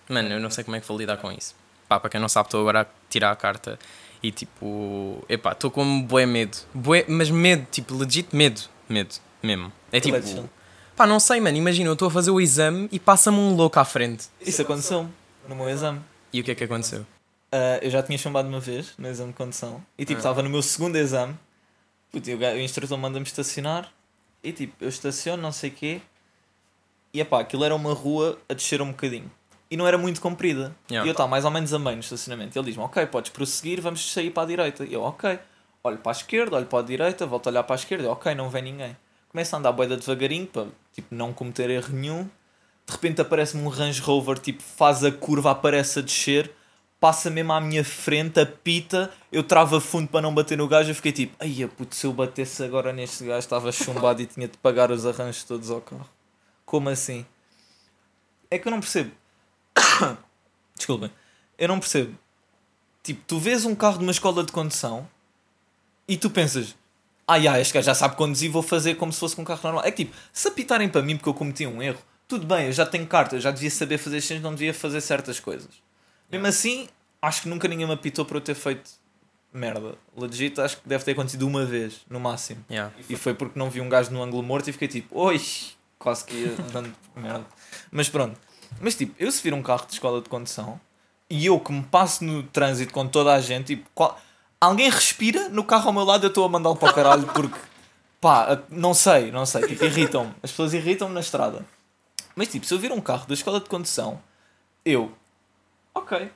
[0.07, 1.53] Mano, eu não sei como é que vou lidar com isso.
[1.87, 3.77] Pá, para quem não sabe, estou agora a tirar a carta
[4.21, 5.23] e tipo.
[5.29, 6.57] Epá, estou com bué medo.
[6.73, 8.61] Bué, mas medo, tipo, legit medo.
[8.89, 9.71] Medo, mesmo.
[9.91, 10.17] É tipo.
[10.95, 11.57] Pá, não sei, mano.
[11.57, 14.25] Imagina, eu estou a fazer o exame e passa-me um louco à frente.
[14.41, 15.09] Isso aconteceu-me
[15.47, 16.01] no meu exame.
[16.33, 17.05] E o que é que aconteceu?
[17.51, 20.19] Ah, eu já tinha chumbado uma vez no exame de condução e tipo, Ah.
[20.19, 21.35] estava no meu segundo exame.
[22.11, 23.91] Puto, o, o instrutor manda-me estacionar
[24.43, 26.01] e tipo, eu estaciono, não sei o quê.
[27.13, 29.31] E epá, aquilo era uma rua a descer um bocadinho.
[29.69, 30.75] E não era muito comprida.
[30.89, 31.05] Yeah.
[31.05, 32.57] E eu estava mais ou menos a meio no estacionamento.
[32.57, 34.85] Ele diz-me, ok, podes prosseguir, vamos sair para a direita.
[34.85, 35.39] E eu, ok.
[35.83, 38.05] Olho para a esquerda, olho para a direita, volto a olhar para a esquerda.
[38.05, 38.95] Eu, ok, não vem ninguém.
[39.29, 42.23] Começo a andar boeda devagarinho para tipo, não cometer erro nenhum.
[42.85, 46.53] De repente aparece-me um Range Rover, tipo, faz a curva, aparece a descer.
[46.99, 50.95] passa mesmo à minha frente, apita, eu trava fundo para não bater no gajo, eu
[50.95, 54.57] fiquei tipo, ai puto, se eu batesse agora neste gajo estava chumbado e tinha de
[54.57, 56.09] pagar os arranjos todos ao carro.
[56.65, 57.25] Como assim?
[58.49, 59.11] É que eu não percebo.
[60.75, 61.11] Desculpem.
[61.57, 62.17] Eu não percebo.
[63.03, 65.07] Tipo, tu vês um carro de uma escola de condução
[66.07, 66.75] e tu pensas,
[67.27, 69.61] ah, já, este gajo já sabe conduzir, vou fazer como se fosse com um carro
[69.63, 69.83] normal.
[69.85, 72.71] É que tipo, se apitarem para mim porque eu cometi um erro, tudo bem, eu
[72.71, 75.69] já tenho carta, eu já devia saber fazer cenas, não devia fazer certas coisas.
[76.31, 76.87] Mesmo assim,
[77.21, 78.91] acho que nunca ninguém me apitou por eu ter feito
[79.53, 79.95] merda.
[80.15, 82.63] Legit, acho que deve ter acontecido uma vez, no máximo.
[82.69, 82.93] Yeah.
[83.09, 85.41] E foi porque não vi um gajo no ângulo morto e fiquei tipo, oi,
[85.97, 87.45] quase que ia dando merda.
[87.91, 88.39] Mas pronto.
[88.79, 90.79] Mas tipo, eu se vir um carro de escola de condução
[91.29, 94.19] e eu que me passo no trânsito com toda a gente, tipo, qual...
[94.59, 97.57] alguém respira no carro ao meu lado, eu estou a mandá-lo para o caralho porque,
[98.21, 100.31] pá, não sei, não sei, tipo, irritam-me.
[100.41, 101.65] As pessoas irritam-me na estrada.
[102.35, 104.21] Mas tipo, se eu vir um carro da escola de condução,
[104.85, 105.11] eu,
[105.93, 106.29] ok,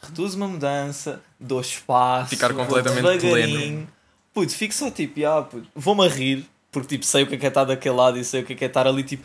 [0.00, 3.88] reduzo uma mudança, dou espaço, Ficar completamente devagarinho.
[4.32, 7.46] Puto, fico só tipo, ah, vou-me a rir, porque tipo, sei o que é que
[7.46, 9.24] é estar daquele lado e sei o que é que é estar ali, tipo,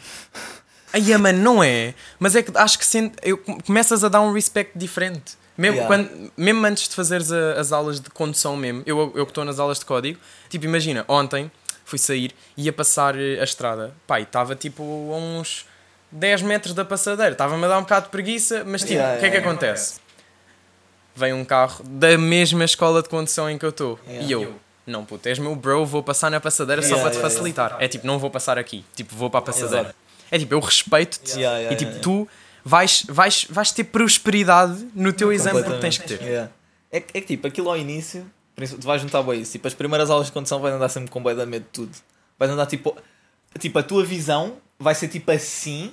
[0.92, 1.94] Aí, mano, não é.
[2.18, 5.38] Mas é que acho que sente, eu, começas a dar um respect diferente.
[5.58, 5.88] Mesmo, Yeah.
[5.88, 9.44] quando, mesmo antes de fazeres a- as aulas de condução mesmo, eu, eu que estou
[9.44, 10.18] nas aulas de código,
[10.50, 11.52] tipo, imagina, ontem
[11.84, 13.94] fui sair e ia passar eh, a estrada.
[14.08, 14.82] Pai, estava tipo
[15.14, 15.66] a uns
[16.12, 17.34] 10 metros da passadeira.
[17.34, 19.50] Estava-me a dar um bocado de preguiça, mas tipo, Yeah, o que é que yeah,
[19.52, 20.00] acontece?
[21.16, 24.00] Vem um carro da mesma escola de condução em que eu estou.
[24.08, 24.26] Yeah.
[24.28, 24.56] E eu,
[24.88, 27.76] não puto, és meu bro, vou passar na passadeira só Yeah, para te yeah, facilitar.
[27.80, 29.94] É tipo, não vou passar aqui, tipo, vou para a passadeira.
[30.32, 32.28] É tipo, eu respeito-te Yeah, yeah, e tipo, yeah, tu
[32.64, 36.22] vais, vais, vais ter prosperidade no teu exame que tens que ter.
[36.92, 39.52] É, que- é que tipo, aquilo ao início, tu vais juntar bem isso.
[39.54, 41.96] Tipo, as primeiras aulas de condução vais andar sempre com bem da medo de tudo.
[42.38, 42.96] Vais andar tipo.
[43.58, 45.92] Tipo, a tua visão vai ser tipo assim.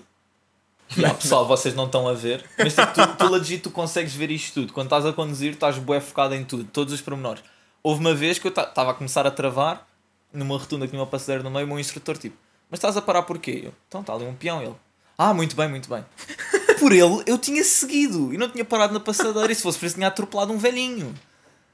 [0.96, 2.44] Yeah, pessoal, vocês não estão a ver.
[2.58, 4.72] Mas tipo, tu, tu legit tu consegues ver isto tudo.
[4.72, 7.42] Quando estás a conduzir, estás bué focado em tudo, todos os pormenores.
[7.82, 9.86] Houve uma vez que eu estava a começar a travar
[10.32, 12.36] numa rotunda que tinha uma passadeira no meio, o meu instrutor tipo,
[12.70, 13.62] mas estás a parar porquê?
[13.64, 14.74] Eu, então está ali um peão ele.
[15.18, 16.04] Ah, muito bem, muito bem.
[16.78, 19.50] Por ele, eu tinha seguido e não tinha parado na passadeira.
[19.50, 21.14] E se fosse por isso, tinha atropelado um velhinho.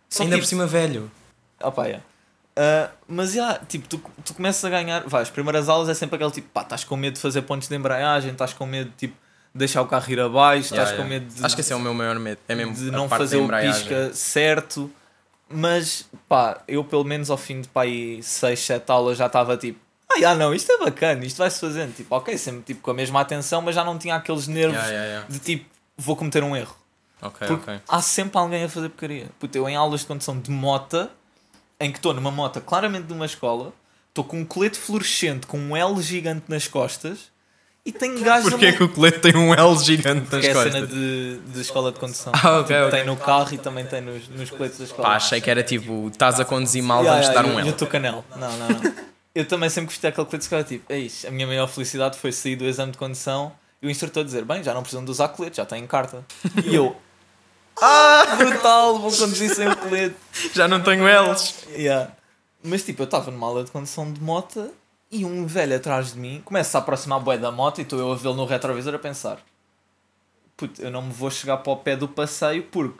[0.08, 1.10] Só Ainda que, por cima, velho.
[1.60, 2.04] Opa, yeah.
[2.56, 5.02] Ah, mas já, tipo, tu, tu começas a ganhar.
[5.08, 7.68] Vai, as primeiras aulas é sempre aquele tipo, pá, estás com medo de fazer pontos
[7.68, 9.16] de embreagem, estás com medo de tipo,
[9.54, 11.08] deixar o carro ir abaixo, Yeah, estás com yeah.
[11.08, 12.38] medo de, Acho que esse é o meu maior medo.
[12.46, 14.90] É mesmo de não fazer o pisca certo.
[15.48, 19.78] Mas pá, eu pelo menos ao fim de pá, 6, 7 aulas já estava tipo,
[20.24, 21.94] ah, não, isto é bacana, isto vai-se fazendo.
[21.94, 24.90] Tipo, ok, sempre tipo, com a mesma atenção, mas já não tinha aqueles nervos Yeah,
[24.92, 25.26] yeah, yeah.
[25.28, 26.76] de tipo, vou cometer um erro.
[27.20, 27.80] Ok, Porque ok.
[27.88, 29.26] há sempre alguém a fazer porcaria.
[29.38, 31.10] Puta, eu em aulas de condução de mota,
[31.80, 33.72] em que estou numa mota claramente de uma escola,
[34.08, 37.30] estou com um colete fluorescente com um L gigante nas costas
[37.86, 40.50] e tenho gajos Porquê a que o colete tem um L gigante nas porque é
[40.50, 40.72] a costas?
[40.72, 42.32] cena de, de escola de condução.
[42.34, 42.90] Ah, ok, Tipo, ok.
[42.98, 45.08] Tem no carro e também tem nos, nos coletes da escola.
[45.08, 47.66] Pá, achei que era tipo, estás a conduzir mal, Yeah, vamos yeah, dar um Eu
[47.66, 47.70] L.
[47.70, 48.24] estou canel.
[48.36, 48.94] Não, não, não.
[49.34, 50.64] eu também sempre gostei daquele colete de escola.
[50.64, 51.26] Tipo, é isso.
[51.26, 54.62] A minha maior felicidade foi sair do exame de condução e o instrutor dizer: Bem,
[54.62, 56.24] já não precisam de usar colete, já têm carta.
[56.64, 56.96] E eu,
[57.80, 60.16] ah, brutal, vou conduzir sem colete.
[60.54, 61.66] Já não tenho L's.
[61.70, 62.12] Yeah.
[62.62, 64.70] Mas tipo, eu estava numa aula de condução de moto
[65.10, 68.12] e um velho atrás de mim começa a aproximar bué da moto e estou eu
[68.12, 69.38] a vê-lo no retrovisor a pensar
[70.56, 72.98] Puto, eu não me vou chegar para o pé do passeio porque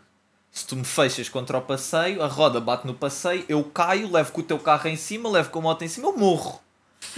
[0.52, 4.32] se tu me fechas contra o passeio, a roda bate no passeio, eu caio, levo
[4.32, 6.60] com o teu carro em cima, levo com a moto em cima, eu morro.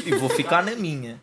[0.07, 1.20] E vou ficar na minha.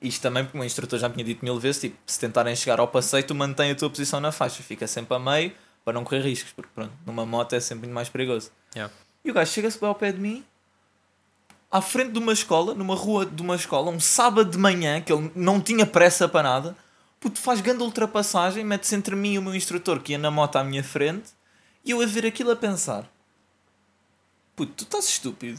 [0.00, 2.54] Isto também porque o meu instrutor já me tinha dito mil vezes, tipo, se tentarem
[2.54, 5.52] chegar ao passeio, tu mantém a tua posição na faixa, fica sempre a meio
[5.84, 8.50] para não correr riscos, porque pronto, numa moto é sempre muito mais perigoso.
[8.74, 8.92] Yeah.
[9.24, 10.44] E o gajo chega-se ao pé de mim,
[11.70, 15.10] à frente de uma escola, numa rua de uma escola, um sábado de manhã, que
[15.10, 16.76] ele não tinha pressa para nada,
[17.18, 20.56] puto, faz grande ultrapassagem, mete-se entre mim e o meu instrutor que ia na moto
[20.56, 21.30] à minha frente,
[21.84, 23.08] e eu a ver aquilo a pensar:
[24.56, 25.58] puto, tu estás estúpido.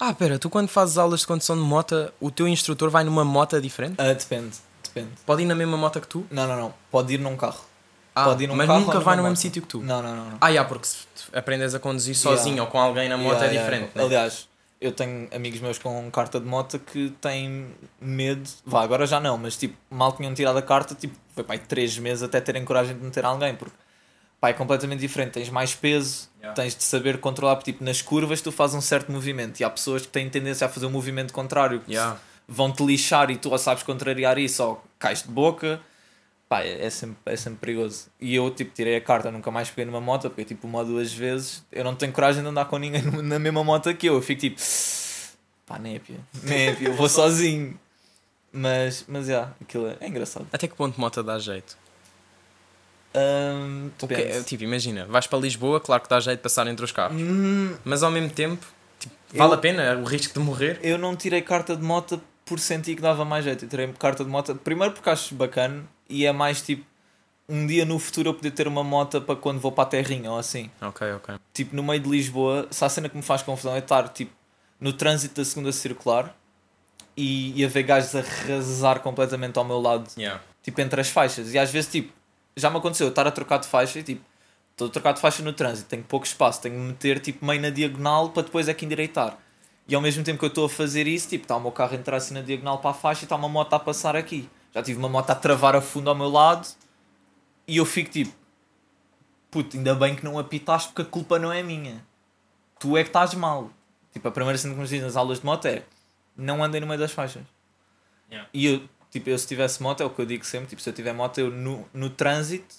[0.00, 3.24] Ah, pera, tu quando fazes aulas de condução de moto, o teu instrutor vai numa
[3.24, 3.96] moto diferente?
[3.98, 5.10] Ah, depende, depende.
[5.26, 6.24] Pode ir na mesma moto que tu?
[6.30, 6.74] Não, não, não.
[6.90, 7.64] Pode ir num carro.
[8.14, 9.80] Ah, Pode ir num mas carro nunca vai no mesmo sítio que tu?
[9.80, 10.30] Não, não, não.
[10.30, 10.38] não.
[10.40, 12.62] Ah, yeah, porque se aprendes a conduzir sozinho Yeah.
[12.62, 14.00] ou com alguém na moto Yeah, é yeah, diferente, yeah.
[14.00, 14.04] né?
[14.04, 14.48] Aliás,
[14.80, 17.66] eu tenho amigos meus com carta de moto que têm
[18.00, 18.48] medo.
[18.64, 21.58] Vá, agora já não, mas tipo, mal tinham tirado a carta, tipo, foi pá, aí
[21.58, 23.74] três meses até terem coragem de meter alguém, porque
[24.40, 25.32] pá, é completamente diferente.
[25.32, 26.54] Tens mais peso, Yeah.
[26.54, 29.70] tens de saber controlar, porque tipo, nas curvas tu fazes um certo movimento e há
[29.70, 32.16] pessoas que têm tendência a fazer um movimento contrário, que Yeah.
[32.46, 35.80] vão-te lixar e tu ou sabes contrariar isso ou cais de boca.
[36.48, 38.06] Pá, é é sempre, é sempre perigoso.
[38.20, 40.84] E eu, tipo, tirei a carta, nunca mais peguei numa moto, porque, tipo, uma ou
[40.84, 44.14] duas vezes eu não tenho coragem de andar com ninguém na mesma moto que eu.
[44.14, 44.60] Eu fico tipo,
[45.66, 47.78] pá, népia, népia, eu vou sozinho.
[48.50, 50.46] Mas, mas, já, aquilo é, é engraçado.
[50.52, 51.76] Até que ponto moto dá jeito?
[53.14, 54.44] O que- depende.
[54.44, 57.20] tipo, imagina, vais para Lisboa, claro que dá jeito de passar entre os carros.
[57.20, 58.64] Hum, Mas ao mesmo tempo,
[58.98, 60.78] tipo, Eu- vale a pena o risco de morrer?
[60.82, 63.64] eu não tirei carta de moto por sentir que dava mais jeito.
[63.64, 66.84] Eu tirei carta de moto primeiro porque acho bacana e é mais tipo
[67.48, 70.30] um dia no futuro eu poder ter uma moto para quando vou para a terrinha
[70.30, 70.70] ou assim.
[70.82, 71.34] Ok, ok.
[71.54, 74.32] Tipo, no meio de Lisboa, se a cena que me faz confusão é estar tipo
[74.78, 76.34] no trânsito da segunda circular
[77.16, 80.40] e, e haver gajos a arrasar completamente ao meu lado, Yeah.
[80.62, 81.52] tipo entre as faixas.
[81.52, 82.12] E às vezes, tipo,
[82.58, 84.24] já me aconteceu eu estar a trocar de faixa e tipo,
[84.72, 87.60] estou a trocar de faixa no trânsito, tenho pouco espaço, tenho que meter tipo meio
[87.60, 89.36] na diagonal para depois é que endireitar.
[89.88, 91.94] E ao mesmo tempo que eu estou a fazer isso, tipo, está o meu carro
[91.94, 94.48] a entrar assim na diagonal para a faixa e está uma moto a passar aqui.
[94.74, 96.68] Já tive uma moto a travar a fundo ao meu lado
[97.66, 98.32] e eu fico tipo,
[99.50, 102.04] puto, ainda bem que não apitaste porque a culpa não é minha.
[102.78, 103.70] Tu é que estás mal.
[104.12, 105.82] Tipo, a primeira cena que nos dizem nas aulas de moto é
[106.36, 107.42] não andem no meio das faixas.
[108.30, 108.48] Yeah.
[108.52, 110.88] E eu, tipo, eu se tivesse moto, é o que eu digo sempre, tipo, se
[110.88, 112.74] eu tiver moto, eu no, no trânsito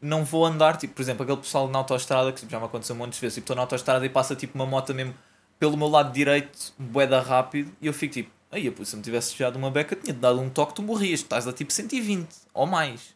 [0.00, 2.94] não vou andar, tipo, por exemplo, aquele pessoal na autoestrada, que tipo, já me aconteceu
[2.94, 5.14] muitas vezes, tipo, estou na autoestrada e passa tipo uma moto mesmo
[5.58, 9.02] pelo meu lado direito, boeda rápido, e eu fico tipo, aí, pô, se eu me
[9.02, 12.66] tivesse desviado uma beca, tinha-te dado um toque, tu morrias, estás a tipo 120 ou
[12.66, 13.14] mais.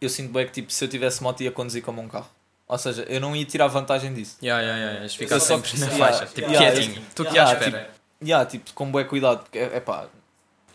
[0.00, 2.30] Eu sinto bem que tipo, se eu tivesse moto ia conduzir como um carro.
[2.68, 4.36] Ou seja, eu não ia tirar vantagem disso.
[4.42, 5.02] Yeah, yeah, yeah.
[5.02, 7.02] Ias ficar sempre na faixa, tipo, yeah, quietinho.
[7.14, 7.90] Tu que yeah, à espera.
[8.22, 10.06] Yeah, tipo, com bué cuidado, porque é pá,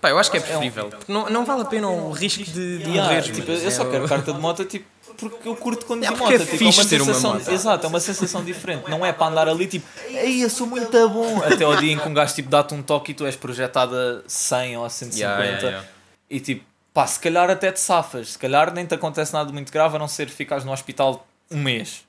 [0.03, 0.89] Pá, eu acho que é É preferível.
[0.89, 3.33] porque Não, não vale a pena o risco de, de Yeah, morreres.
[3.33, 4.85] tipo, eu só É quero carta de moto tipo,
[5.17, 6.29] porque eu curto conduzir É moto.
[6.33, 7.47] é tipo, fixe uma ter uma sensação, moto.
[7.49, 8.91] Exato, é uma sensação diferente.
[8.91, 11.41] Não é para andar ali tipo, ei, eu sou muito bom.
[11.41, 14.21] Até ao dia em que um gajo tipo, dá-te um toque e tu és projetada
[14.27, 15.17] 100 ou 150.
[15.17, 15.87] Yeah, yeah, yeah.
[16.29, 18.33] E tipo, pá, se calhar até te safas.
[18.33, 21.61] Se calhar nem te acontece nada muito grave a não ser ficares no hospital um
[21.61, 22.03] mês.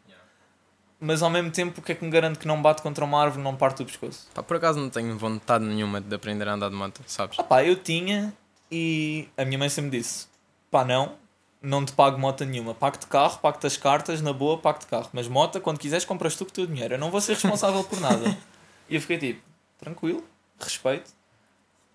[1.01, 3.20] Mas ao mesmo tempo, o que é que me garante que não bate contra uma
[3.22, 4.28] árvore não parte o pescoço?
[4.32, 7.38] Pá, por acaso não tenho vontade nenhuma de aprender a andar de moto, sabes?
[7.38, 8.32] Ah pá, eu tinha
[8.70, 10.26] e a minha mãe sempre disse:
[10.70, 11.12] pá, não,
[11.61, 12.74] não te pago moto nenhuma.
[12.74, 15.11] Pago-te carro, pago-te as cartas, na boa, pago-te carro.
[15.12, 16.95] Mas moto, quando quiseres, compras tu com o teu dinheiro.
[16.95, 18.36] Eu não vou ser responsável por nada.
[18.86, 19.40] E eu fiquei tipo:
[19.78, 20.22] tranquilo,
[20.61, 21.11] respeito.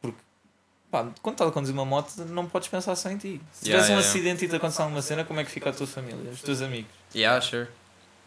[0.02, 0.18] Porque,
[0.90, 3.40] pá, quando estás a conduzir uma moto, não podes pensar só em ti.
[3.52, 4.10] Se Yeah, tiveres um yeah, yeah.
[4.10, 6.64] acidente e te acontecer alguma cena, como é que fica a tua família, os teus
[6.64, 6.90] amigos?
[7.14, 7.68] Yeah, sure.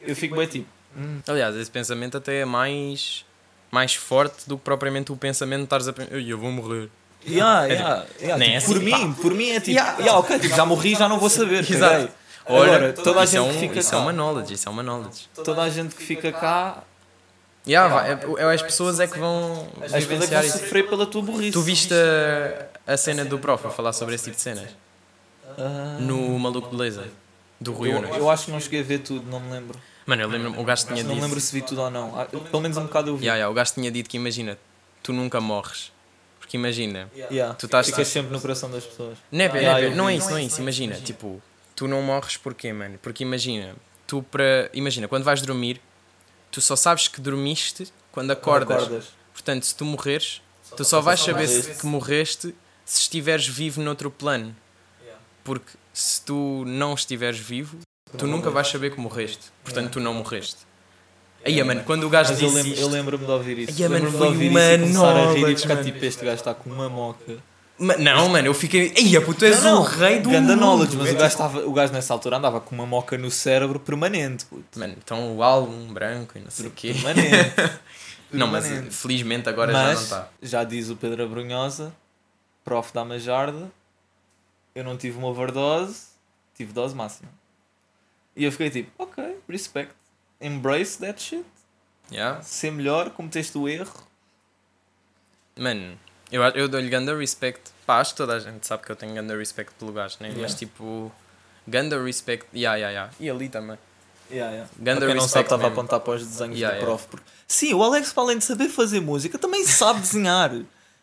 [0.07, 3.25] Eu fico bem tipo: hum, Aliás, esse pensamento até é mais,
[3.71, 6.89] mais forte do que propriamente o pensamento de estares a pensar, "Ei, eu vou morrer.
[7.27, 9.99] yeah, yeah, yeah, Nem tipo, é por assim, mim, por mim é tipo: Yeah.
[9.99, 11.61] yeah, ok, tipo, já morri, já não vou saber.
[11.71, 12.09] Exato.
[12.45, 13.97] Olha, Agora, toda a isso, é gente um, que fica isso cá.
[13.97, 15.29] é uma knowledge, isso é uma knowledge.
[15.45, 16.83] toda a gente que fica cá,
[17.65, 20.59] Yeah, vai, é- é- as pessoas é que vão as pessoas é que vão isso.
[20.59, 21.53] sofrer pela tua burrice.
[21.53, 24.69] Tu viste a, a cena do prof a falar sobre esse tipo de cenas?
[25.57, 27.05] Ah, No Maluco de Beleza,
[27.61, 28.17] do Rui Unas.
[28.17, 29.79] eu acho que não cheguei a ver tudo, não me lembro.
[30.07, 31.23] Mano, eu lembro o gajo tinha Não dito.
[31.23, 32.19] lembro se vi tudo ou não.
[32.19, 33.25] Ah, Pelo menos um bocado eu vi.
[33.25, 34.59] Yeah, yeah, o gajo tinha dito que imagina,
[35.03, 35.93] tu nunca morres.
[36.41, 37.55] Porque imagina, Yeah.
[37.55, 39.17] Tu estás- Ficas sempre no coração das pessoas.
[39.31, 40.19] Não, é, Yeah, não é- eu não é vi.
[40.19, 40.61] isso, não é isso.
[40.61, 41.41] Imagina, tipo,
[41.77, 42.99] tu não morres porquê, mano?
[43.01, 43.75] Porque imagina,
[44.07, 44.69] tu para.
[44.75, 45.81] Imagina, quando vais dormir,
[46.51, 49.07] tu só sabes que dormiste quando acordas.
[49.33, 50.43] Portanto, se tu morreres,
[50.77, 54.55] tu só vais saber se, que morreste se estiveres vivo noutro plano.
[55.45, 57.79] Porque se tu não estiveres vivo,
[58.19, 59.51] tu nunca vais saber que morreste.
[59.65, 60.59] Portanto, tu não morreste.
[61.45, 63.73] Aí, mano, quando o gajo Mas eu disse lembro- eu isto- lembro-me de ouvir isso.
[63.83, 65.85] Ai, mano, Lembro-me de foi ouvir uma isso e começar a rir e ficar mano.
[65.85, 67.39] tipo, este gajo está com uma moca.
[67.79, 68.93] Ma- Não, mano, eu fiquei.
[68.95, 70.61] Ei, puto, tu és Não, o rei do Ganda mundo.
[70.61, 73.29] knowledge, mas É o gajo, estava, o gajo nessa altura andava com uma moca no
[73.31, 74.45] cérebro permanente.
[74.45, 74.79] puto.
[74.79, 76.93] Mano, então o álbum branco e não sei o quê.
[76.95, 77.55] Permanente.
[78.31, 80.29] Não, mas felizmente agora já não Mas, está.
[80.41, 81.93] já diz o Pedro Abrunhosa,
[82.65, 83.71] prof da Majarda,
[84.75, 86.05] eu não tive uma overdose,
[86.57, 87.29] tive dose máxima.
[88.37, 89.93] E eu fiquei tipo, ok, respect.
[90.41, 91.45] Embrace that shit.
[92.11, 92.43] Yeah?
[92.43, 93.93] Ser melhor, cometeste o erro.
[95.57, 95.99] Mano,
[96.31, 97.71] eu, eu dou-lhe ganda respect.
[97.87, 100.29] Pá, acho que toda a gente sabe que eu tenho ganda respect pelo gajo, né?
[100.29, 100.57] Mas Yeah.
[100.59, 101.13] tipo,
[101.67, 102.47] ganda respect.
[102.55, 103.13] Yeah, yeah, yeah.
[103.21, 103.79] E ali também.
[104.31, 104.71] Yeah, yeah.
[104.79, 106.87] Ganda Para quem não sabe, estava a apontar para os desenhos Yeah, do yeah.
[106.87, 107.07] prof.
[107.09, 110.51] porque- Sim, o Alex, para além de saber fazer música, também sabe desenhar.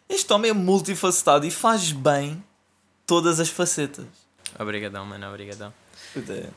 [0.07, 2.43] Este homem é multifacetado e faz bem
[3.05, 4.05] todas as facetas.
[4.57, 5.71] Obrigadão, mano, obrigadão.
[6.11, 6.49] Puta, é.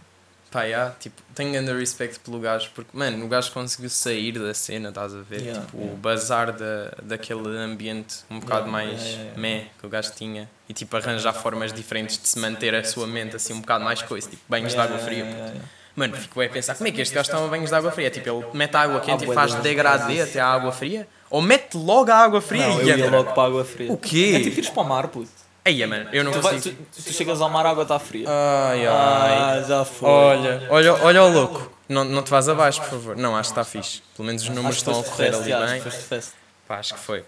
[0.52, 4.52] Pá, yeah, tipo, tenho ganda respect pelo gajo porque, mano, o gajo conseguiu sair da
[4.52, 5.40] cena, estás a ver?
[5.40, 5.94] Yeah, tipo, yeah.
[5.94, 9.40] o bazar da, daquele ambiente um bocado Yeah, mais yeah, yeah, yeah.
[9.40, 13.06] meh que o gajo tinha e, tipo, arranjar formas diferentes de se manter a sua
[13.06, 15.18] mente assim um bocado mais coisa, tipo, banhos de água fria.
[15.24, 15.68] yeah, yeah, yeah.
[15.96, 18.10] Mano, fico bem a pensar, como é que este gajo toma banhos de água fria?
[18.10, 21.06] Tipo, ele mete a água quente Ah, e faz de- degradê até a água fria?
[21.30, 23.10] Ou mete logo a água fria Não, e eu ia entra?
[23.16, 23.90] logo para a água fria.
[23.92, 24.32] O quê?
[24.36, 25.30] É tipo ires para o mar, puto.
[25.64, 26.84] Aí, mano, eu não Tu, vai- consigo.
[26.92, 28.26] tu- tu chegas ao mar, a água está fria.
[28.28, 29.38] Ai, ai.
[29.60, 30.08] Ah, já foi.
[30.08, 31.70] Olha, olha, olha o louco.
[31.88, 33.16] Não, não te vás abaixo, por favor.
[33.16, 34.02] Não, acho que está fixe.
[34.16, 35.80] Pelo menos os números Acho estão a correr ali acho bem.
[35.92, 36.32] fest.
[36.66, 37.24] Pá, acho que foi.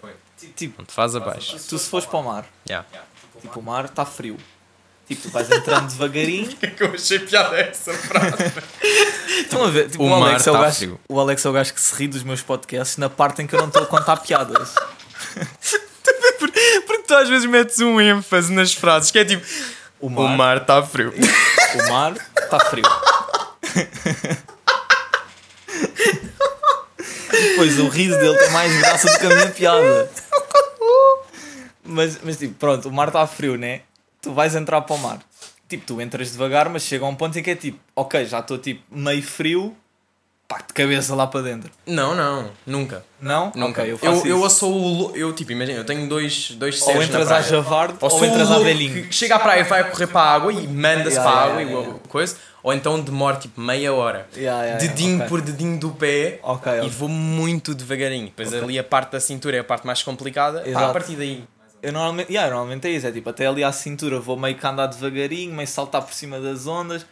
[0.55, 1.57] Tipo, Não te vás abaixo.
[1.69, 2.85] tu se fores para o mar, Yeah.
[3.41, 4.37] tipo, o mar está frio.
[5.07, 6.47] Tipo, tu vais entrando devagarinho.
[6.57, 8.35] que é que eu achei piada essa frase?
[9.43, 9.89] Estão a ver?
[9.89, 10.99] Tipo, O o, mar Alex é o, tá gajo, frio.
[11.07, 13.55] o Alex é o gajo que se ri dos meus podcasts na parte em que
[13.55, 14.73] eu não estou a contar piadas.
[16.85, 19.45] Porque tu às vezes metes um ênfase nas frases que é tipo:
[19.99, 21.13] O mar, mar está frio.
[21.13, 22.85] o mar está frio.
[27.31, 30.11] Depois o riso dele tem mais graça do que a minha piada.
[31.83, 33.81] Mas, mas tipo, pronto, o mar está frio, né?
[34.21, 35.19] Tu vais entrar para o mar.
[35.67, 38.39] Tipo, tu entras devagar, mas chega a um ponto em que é tipo, ok, já
[38.39, 39.75] estou tipo meio frio,
[40.67, 41.71] de cabeça lá para dentro.
[41.85, 43.03] Não, não, nunca.
[43.21, 43.51] Não?
[43.55, 43.81] Nunca.
[43.81, 44.49] Ok, eu eu, faço eu, isso.
[44.57, 44.73] sou
[45.11, 45.15] o.
[45.15, 48.59] Eu, tipo, imagina, eu tenho dois, dois Ou entras à javarde ou, Ou, entras à
[48.59, 49.11] velhinho.
[49.11, 51.61] chega à praia e vai correr para a água e manda-se Yeah, para a yeah,
[51.61, 52.35] água yeah, e coisa.
[52.61, 54.27] Ou então demora tipo meia hora.
[54.79, 55.29] Dedinho ok.
[55.29, 58.25] por dedinho do pé Ok, e vou muito devagarinho.
[58.25, 60.63] Depois ali a parte da cintura é a parte mais complicada.
[60.73, 61.43] Pá, a partir daí.
[61.83, 64.65] Eu normalmente, yeah, normalmente é isso, é tipo, até ali à cintura vou meio que
[64.65, 67.05] andar devagarinho, meio saltar por cima das ondas.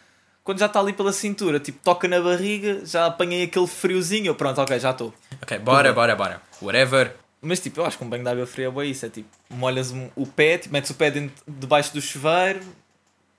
[0.44, 4.36] Quando já está ali pela cintura, tipo, toca na barriga, já apanhei aquele friozinho, eu
[4.36, 5.14] pronto, ok, já estou.
[5.42, 6.42] Ok, bora, bora, bora.
[6.62, 7.16] Whatever.
[7.42, 9.28] Mas tipo, eu acho que um banho de água fria é bem isso, é tipo,
[9.50, 12.60] molhas o pé, tipo, metes o pé dentro, debaixo do chuveiro,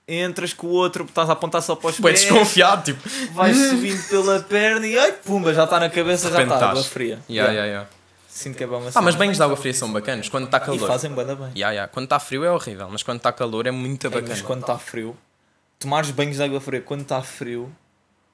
[0.07, 3.01] entras com o outro, estás a apontar só para os é pés, desconfiado, tipo.
[3.33, 7.19] vais subindo pela perna e ai, pumba, já está na cabeça, já está, água fria.
[7.29, 7.89] Yeah, yeah, yeah.
[8.27, 10.61] Sinto que é bom Ah, mas banhos de água fria são bacanas quando está E
[10.61, 10.87] calor.
[10.87, 11.35] fazem bem bem.
[11.55, 11.87] Yeah, yeah.
[11.87, 14.27] Quando está frio é horrível, mas quando está calor é muito É, bacana.
[14.29, 15.15] mas quando está frio,
[15.79, 17.71] tomares banhos de água fria quando está frio,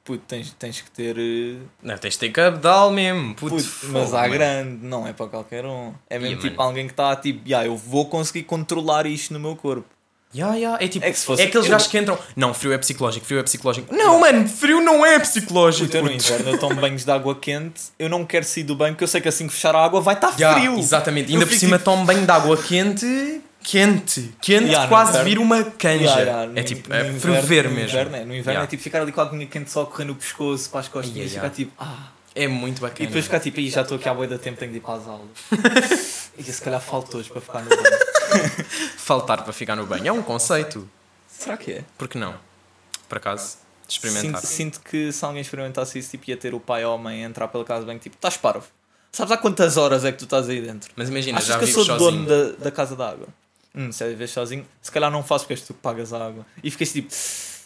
[0.03, 1.15] puto, tens, tens que ter.
[1.17, 3.35] eh, Não, tens de ter cabedal mesmo.
[3.35, 4.33] Puto, Puto, mas fogo, à mano.
[4.33, 5.93] grande, não é para qualquer um.
[6.09, 6.69] É mesmo Ia, tipo mano.
[6.69, 9.85] alguém que está tipo, yeah, eu vou conseguir controlar isto no meu corpo.
[10.33, 10.81] Yeah, yeah.
[10.81, 12.17] É tipo, É é, que se fosse- aqueles eu- gajos que entram.
[12.37, 13.93] Não, frio é psicológico, frio é psicológico.
[13.93, 15.87] Não, mano, frio não é psicológico.
[15.87, 18.73] Puto, eu no inverno eu tomo banhos de água quente, eu não quero sair do
[18.73, 20.79] banho porque eu sei que assim que fechar a água vai estar Yeah, frio.
[20.79, 24.89] Exatamente, Eu ainda por cima tipo, tomo banho de água quente, quente, quente, Yeah, no
[24.89, 25.30] quase inverno.
[25.30, 26.03] vira uma canja.
[26.03, 27.89] Yeah, yeah, é no- tipo, no é ferver no mesmo.
[27.89, 30.05] Inverno, é, no inverno é tipo ficar ali com a aguinha quente só a correr
[30.05, 32.07] no pescoço para as costas Yeah, e ficar tipo, ah.
[32.34, 33.03] É muito bacana.
[33.03, 34.82] E depois ficar tipo, "Ih, já estou aqui há boia da tempo, tenho de ir
[34.82, 35.30] para as aulas.
[36.38, 37.82] e se calhar falta hoje para ficar no banho.
[38.97, 40.89] Faltar para ficar no banho é um conceito.
[41.28, 41.84] Será que é?
[41.97, 42.34] Por que não?
[43.09, 43.57] Por acaso,
[43.88, 44.39] experimentar.
[44.41, 47.26] Sinto, sinto que se alguém experimentasse isso, tipo, ia ter o pai ou a mãe
[47.26, 48.66] a entrar pela casa de banho, tipo, estás parvo.
[49.12, 50.89] Sabes há quantas horas é que tu estás aí dentro?
[50.95, 53.28] Mas imagina, Achas já que eu sou dono da, da casa da água?
[53.74, 56.26] Hum, se é viver sozinho, se calhar não faço porque és tu que pagas a
[56.28, 56.45] água.
[56.63, 57.09] E ficas tipo,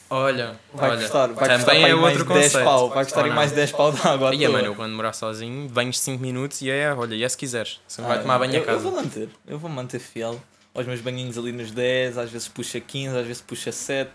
[0.07, 2.63] Olha, vai olha, custar, vai também custar é mais outro 10 conceito.
[2.63, 4.29] pau, vai custar mais 10 pau de água.
[4.29, 4.49] Aí, toa.
[4.49, 7.79] mano, eu quando morar sozinho, banhos 5 minutos e é, olha, e é se quiseres.
[7.87, 8.77] Você Ah, vai tomar banho eu, a casa.
[8.77, 10.39] Eu vou manter, eu vou manter fiel
[10.75, 14.11] aos meus banhinhos ali nos 10, às vezes puxa 15, às vezes puxa 7,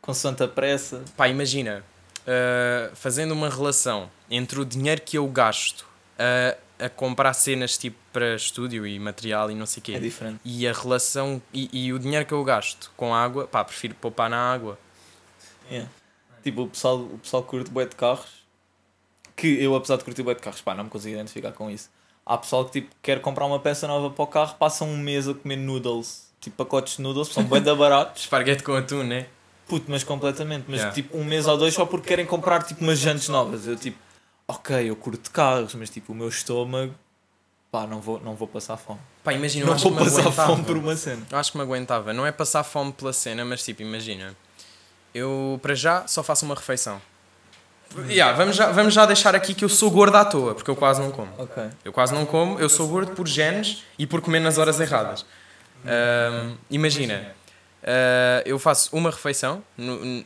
[0.00, 1.02] consoante a pressa.
[1.14, 1.84] Pá, imagina,
[2.22, 7.96] uh, fazendo uma relação entre o dinheiro que eu gasto uh, a comprar cenas tipo
[8.12, 10.38] para estúdio e material e não sei o quê, É diferente.
[10.44, 14.30] e a relação e, e o dinheiro que eu gasto com água, pá, prefiro poupar
[14.30, 14.78] na água.
[15.70, 15.90] Yeah.
[16.42, 18.38] Tipo, o pessoal, o pessoal curte bué de carros.
[19.36, 21.90] Que eu, apesar de curtir bué de carros, pá, não me consigo identificar com isso.
[22.24, 25.28] Há pessoal que tipo, quer comprar uma peça nova para o carro, passa um mês
[25.28, 26.28] a comer noodles.
[26.40, 28.22] Tipo, pacotes de noodles, são bué da baratos.
[28.22, 29.26] Esparguete com atum, né?
[29.66, 30.64] Puto, mas completamente.
[30.68, 30.94] Mas Yeah.
[30.94, 33.66] tipo, um mês ou dois só porque querem comprar tipo umas jantes novas.
[33.66, 33.98] Eu tipo,
[34.48, 36.94] ok, eu curto carros, mas tipo, o meu estômago,
[37.70, 38.98] pá, não vou, não vou passar fome.
[39.22, 40.48] Pá, imagina, eu não acho vou que me passar aguentava.
[40.48, 41.22] fome por uma cena.
[41.30, 42.12] Eu acho que me aguentava.
[42.12, 44.34] Não é passar fome pela cena, mas tipo, imagina.
[45.14, 47.00] Eu, para já, só faço uma refeição.
[48.06, 50.76] Yeah, vamos, já, vamos já deixar aqui que eu sou gordo à toa, porque eu
[50.76, 51.32] quase não como.
[51.38, 51.62] Ok.
[51.84, 55.24] Eu quase não como, eu sou gordo por genes e por comer nas horas erradas.
[55.86, 57.34] Ahm, imagina,
[57.82, 59.62] ah, eu faço uma refeição,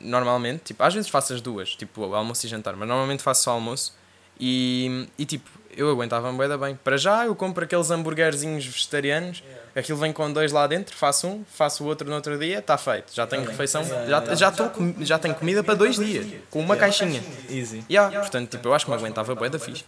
[0.00, 3.52] normalmente, tipo, às vezes faço as duas, tipo almoço e jantar, mas normalmente faço só
[3.52, 3.94] almoço
[4.38, 6.74] e, e tipo, eu aguentava-me bué da bem.
[6.76, 9.42] Para já eu compro aqueles hambúrguerzinhos vegetarianos,
[9.74, 12.76] aquilo vem com dois lá dentro, faço um, faço o outro no outro dia, está
[12.76, 13.14] feito.
[13.14, 16.76] Já tenho refeição, já, já, tô, com- já tenho comida para dois dias, com uma
[16.76, 17.22] caixinha.
[17.48, 17.84] Easy.
[17.88, 19.84] Yeah, portanto, tipo, eu acho que me aguentava bué da fixe.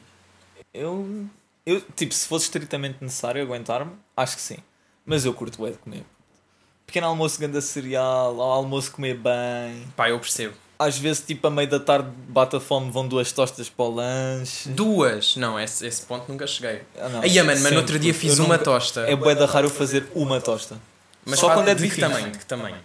[0.72, 1.26] Eu,
[1.66, 4.58] eu, tipo, se fosse estritamente necessário aguentar-me, acho que sim.
[5.06, 6.02] Mas eu curto bué de comer.
[6.86, 9.86] Pequeno almoço, ganda cereal, ao almoço comer bem.
[9.96, 10.54] Pá, eu percebo.
[10.84, 13.90] Às vezes, tipo, a meio da tarde bate a fome, vão duas tostas para o
[13.94, 14.68] lanche.
[14.68, 15.36] Duas?
[15.36, 16.82] Não, esse, esse ponto nunca cheguei.
[16.98, 19.00] Ah, não, Aí, mano, mas no outro dia fiz uma nunca- tosta.
[19.02, 20.76] É bué da raro fazer uma tosta.
[21.24, 22.30] Mas Só quando é de que tamanho?
[22.30, 22.76] De que tamanho?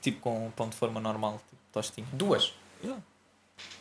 [0.00, 2.06] Tipo com pão de forma normal, tipo tostinha.
[2.12, 2.52] Duas.
[2.82, 3.00] Yeah.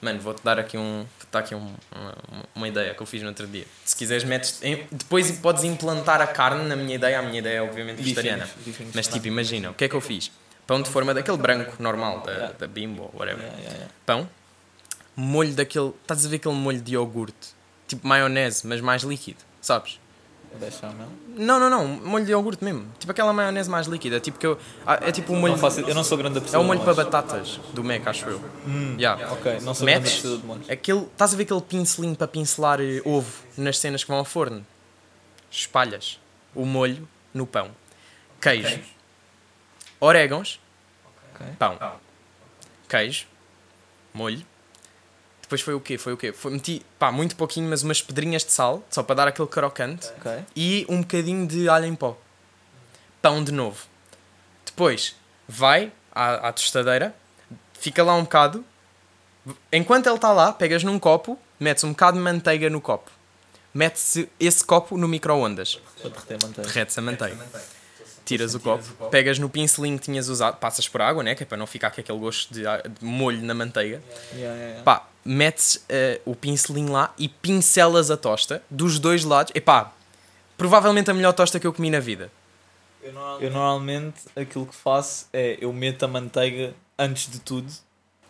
[0.01, 2.16] Mano, vou-te dar aqui, um, dar aqui um- uma,
[2.56, 3.66] uma ideia que eu fiz no outro dia.
[3.84, 4.60] Se quiseres, metes.
[4.62, 7.20] em- depois podes implantar a carne na minha ideia.
[7.20, 8.47] A minha ideia é, obviamente, vegetariana.
[8.93, 10.30] Mas, tipo, imagina, o que é que eu fiz?
[10.68, 13.43] Pão de forma daquele branco normal, da, da bimbo, whatever.
[13.43, 13.93] Yeah, yeah, yeah.
[14.05, 14.30] Pão,
[15.16, 15.93] molho daquele.
[16.01, 17.53] Estás a ver aquele molho de iogurte?
[17.88, 19.99] Tipo maionese, mas mais líquido, sabes?
[20.59, 21.07] Bechamel.
[21.36, 22.88] Não, não, não, molho de iogurte mesmo.
[22.97, 24.20] Tipo aquela maionese mais líquida.
[24.22, 24.57] Tipo que eu.
[24.88, 25.51] ah, É tipo o molho.
[25.51, 28.26] Não faço, eu não sou grande É apreciador o molho para batatas do Mac, acho
[28.26, 28.41] eu.
[28.97, 29.34] Yeah.
[29.34, 30.70] Ok, não sou grande Metes apreciador de molhos.
[30.70, 30.99] aquele.
[31.01, 34.66] Estás a ver aquele pincelinho para pincelar eh, ovo nas cenas que vão ao forno?
[35.51, 36.20] Espalhas
[36.55, 37.70] o molho no pão.
[38.41, 38.80] Queijo.
[40.06, 40.60] Orégãos.
[41.34, 41.47] Ok.
[41.58, 41.80] Pão.
[42.88, 43.26] Queijo.
[44.14, 44.45] Molho.
[45.41, 45.97] Depois foi o quê?
[45.97, 46.32] Foi o quê?
[46.32, 50.08] Foi, meti, pá, muito pouquinho, mas umas pedrinhas de sal, só para dar aquele crocante.
[50.18, 50.43] Ok.
[50.56, 52.18] E um bocadinho de alho em pó.
[53.22, 53.86] Pão de novo.
[54.66, 55.16] Depois,
[55.47, 57.16] vai à, à tostadeira,
[57.74, 58.64] fica lá um bocado.
[59.72, 63.12] Enquanto ele está lá, pegas num copo, metes um bocado de manteiga no copo.
[63.74, 65.80] Metes esse copo no micro-ondas.
[66.01, 66.10] Para
[66.64, 67.45] derreter manteiga.
[68.26, 68.82] Derretes a manteiga.
[68.82, 71.36] Tiras o copo, pegas no pincelinho que tinhas usado, passas por água, né?
[71.36, 74.02] Que é para não ficar com aquele gosto de, de molho na manteiga.
[74.34, 74.84] Yeah, yeah, yeah.
[74.84, 79.52] Pá, metes eh, o pincelinho lá e pincelas a tosta dos dois lados.
[79.56, 79.92] Epá,
[80.58, 82.32] provavelmente a melhor tosta que eu comi na vida.
[83.04, 87.72] Eu normalmente aquilo que faço é eu meto a manteiga antes de tudo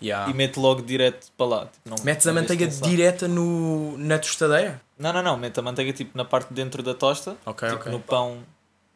[0.01, 0.29] Yeah.
[0.29, 1.65] e meto logo direto para lá.
[1.67, 4.81] Tipo, não- Metes a manteiga direta no, na tostadeira?
[4.99, 5.37] Não, não, não.
[5.37, 7.91] Meto a manteiga tipo na parte de dentro da tosta, Ok, tipo ok.
[7.93, 8.39] no pão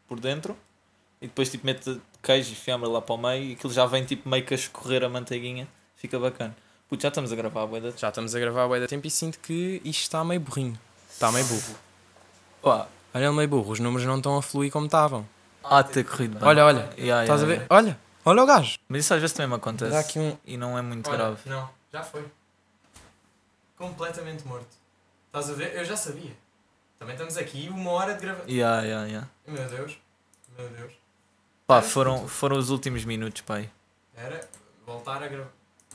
[0.09, 0.57] por dentro
[1.21, 4.05] e depois tipo meto queijo e fiambre lá para o meio e aquilo já vem
[4.05, 5.67] tipo meio que a escorrer a manteiguinha.
[5.95, 6.55] Fica bacana.
[6.87, 9.05] Putz, já estamos a gravar a bué da- Já estamos a gravar bué de tempo
[9.05, 10.79] e sinto que isto está meio burrinho.
[11.09, 11.75] Está meio burro.
[12.63, 12.87] Olha
[13.25, 15.27] ele meio burro, os números não estão a fluir como estavam.
[15.63, 16.47] há de ter corrido bem.
[16.47, 16.89] Olha, olha.
[16.97, 17.53] Yeah, Estás a yeah, ver?
[17.53, 17.67] yeah.
[17.75, 18.77] Olha, olha o gajo.
[18.87, 19.91] Mas isso às vezes também me acontece.
[19.91, 20.37] Dá aqui um.
[20.45, 21.41] E não é muito Olha, grave.
[21.49, 22.25] Não, já foi.
[23.77, 24.67] Completamente morto.
[25.27, 25.75] Estás a ver?
[25.75, 26.35] Eu já sabia.
[26.97, 28.49] Também estamos aqui uma hora de gravação.
[28.49, 29.27] Yeah, yeah, yeah.
[29.47, 29.97] Meu Deus.
[30.57, 30.91] Meu Deus.
[31.69, 33.69] Pá, foram, foram os últimos minutos, pai.
[34.17, 34.41] Era
[34.87, 35.51] voltar a gravar.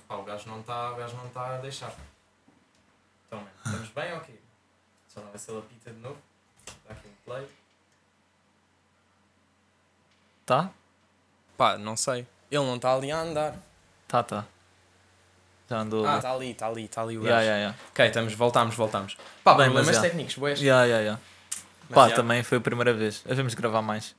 [0.06, 0.94] Pá, o gajo não está
[1.32, 1.92] tá a deixar.
[3.26, 4.34] Então, man, estamos bem ou quê?
[5.08, 6.16] Só não ver se ele apita de novo.
[6.86, 7.48] Dá aqui um play.
[10.46, 10.70] Tá?
[11.56, 12.24] Pá, não sei.
[12.52, 13.56] Ele não está ali a andar.
[14.06, 14.46] Tá, tá.
[15.68, 16.06] Já andou.
[16.06, 17.30] Ah, está ali, está ali, está ali o gajo.
[17.30, 17.78] yeah, yeah, yeah.
[17.90, 19.16] Ok, estamos, voltámos, voltámos.
[19.42, 20.60] Pá, Bem, problemas mas técnicos, boés.
[20.60, 21.22] Yeah, yeah, yeah.
[21.88, 23.24] Mas Pá, também foi a primeira vez.
[23.24, 24.14] De gravar mais.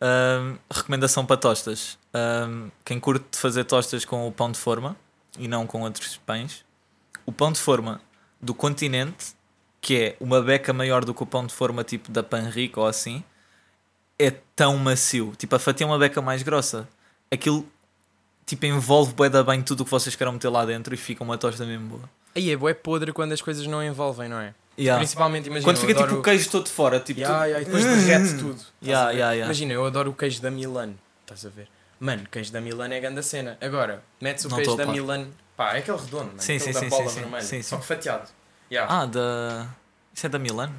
[0.00, 1.98] Ahm, recomendação para tostas.
[2.14, 4.96] Ahm, quem curte fazer tostas com o pão de forma
[5.38, 6.64] e não com outros pães,
[7.26, 8.00] o pão de forma
[8.40, 9.34] do continente,
[9.80, 12.86] que é uma beca maior do que o pão de forma tipo da Panrico ou
[12.86, 13.22] assim,
[14.18, 15.34] é tão macio.
[15.36, 16.88] Tipo, a fatia é uma beca mais grossa.
[17.30, 17.66] Aquilo
[18.46, 21.22] tipo envolve bué da bem tudo o que vocês queiram meter lá dentro e fica
[21.22, 22.10] uma tosta mesmo boa.
[22.34, 24.54] Aí é bué podre quando as coisas não envolvem, não é?
[24.80, 24.98] Yeah.
[24.98, 28.38] Principalmente, imagina, Quando fica tipo o queijo todo fora, tipo, Yeah, yeah, e depois derrete
[28.38, 28.60] tudo.
[28.82, 29.44] Yeah, yeah, yeah.
[29.44, 30.94] Imagina, eu adoro o queijo da Milan.
[31.22, 31.68] Estás a ver?
[31.98, 33.58] Mano, queijo da Milan é grande a cena.
[33.60, 34.94] Agora, metes o Não queijo da par.
[34.94, 35.28] Milan.
[35.54, 36.40] Pá, é aquele redondo, mano.
[36.40, 37.20] Sim, aquele sim, da sim, bola sim, sim.
[37.20, 37.42] vermelha.
[37.44, 38.28] Sim, Só que fatiado.
[38.72, 39.00] Yeah.
[39.02, 39.66] Ah, da.
[40.14, 40.72] Isso é da Milan?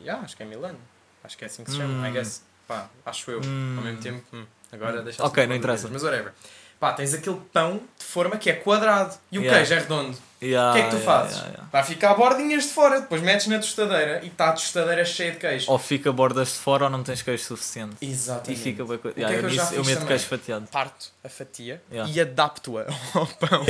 [0.00, 0.76] Yeah, acho que é Milan.
[1.24, 2.06] Acho que é assim que se chama, Hum.
[2.06, 2.44] I guess.
[2.68, 3.40] Pá, acho eu.
[3.44, 3.74] Hum.
[3.78, 5.88] Ao mesmo tempo, hum, agora deixa Ok, não interessa.
[5.90, 6.32] Mas whatever.
[6.78, 9.58] Pá, tens aquele pão de forma que é quadrado e o Yeah.
[9.58, 10.16] queijo é redondo.
[10.46, 11.38] Yeah, o que é que tu yeah, fazes?
[11.38, 11.64] yeah.
[11.72, 15.38] Vai ficar bordinhas de fora, depois metes na tostadeira e está a tostadeira cheia de
[15.38, 15.70] queijo.
[15.70, 17.96] Ou fica bordas de fora ou não tens queijo suficiente.
[18.00, 18.52] Exatamente.
[18.52, 18.98] E fica bem.
[18.98, 20.06] co- que é Yeah, que eu, eu eu meto também?
[20.08, 20.66] queijo fatiado.
[20.68, 21.82] Parto a fatia
[22.12, 23.64] e adapto-a ao pão.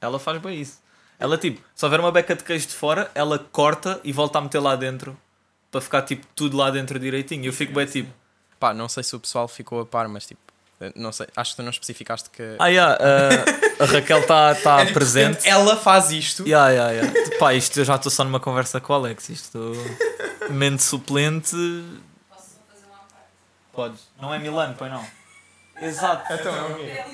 [0.00, 0.78] Ela faz bem isso.
[1.18, 4.42] Ela, tipo, se houver uma beca de queijo de fora, ela corta e volta a
[4.42, 5.16] meter lá dentro
[5.70, 7.44] para ficar, tipo, tudo lá dentro direitinho.
[7.46, 8.10] Eu fico bem, tipo,
[8.58, 10.40] Pá, não sei se o pessoal ficou a par, mas tipo,
[10.94, 12.42] não sei, acho que tu não especificaste que.
[12.58, 15.48] ah, yeah, uh, a Raquel está tá É, tipo, presente.
[15.48, 16.46] Ela faz isto.
[16.46, 17.38] Yeah, yeah, yeah.
[17.38, 19.28] Pá, isto eu já estou só numa conversa com o Alex.
[19.30, 19.72] Isto.
[20.50, 21.56] Mente suplente.
[22.28, 23.30] Posso fazer uma parte?
[23.72, 24.00] Podes.
[24.20, 25.04] Não é Milano, pois não.
[25.80, 26.32] Exato.
[26.32, 27.04] Então, É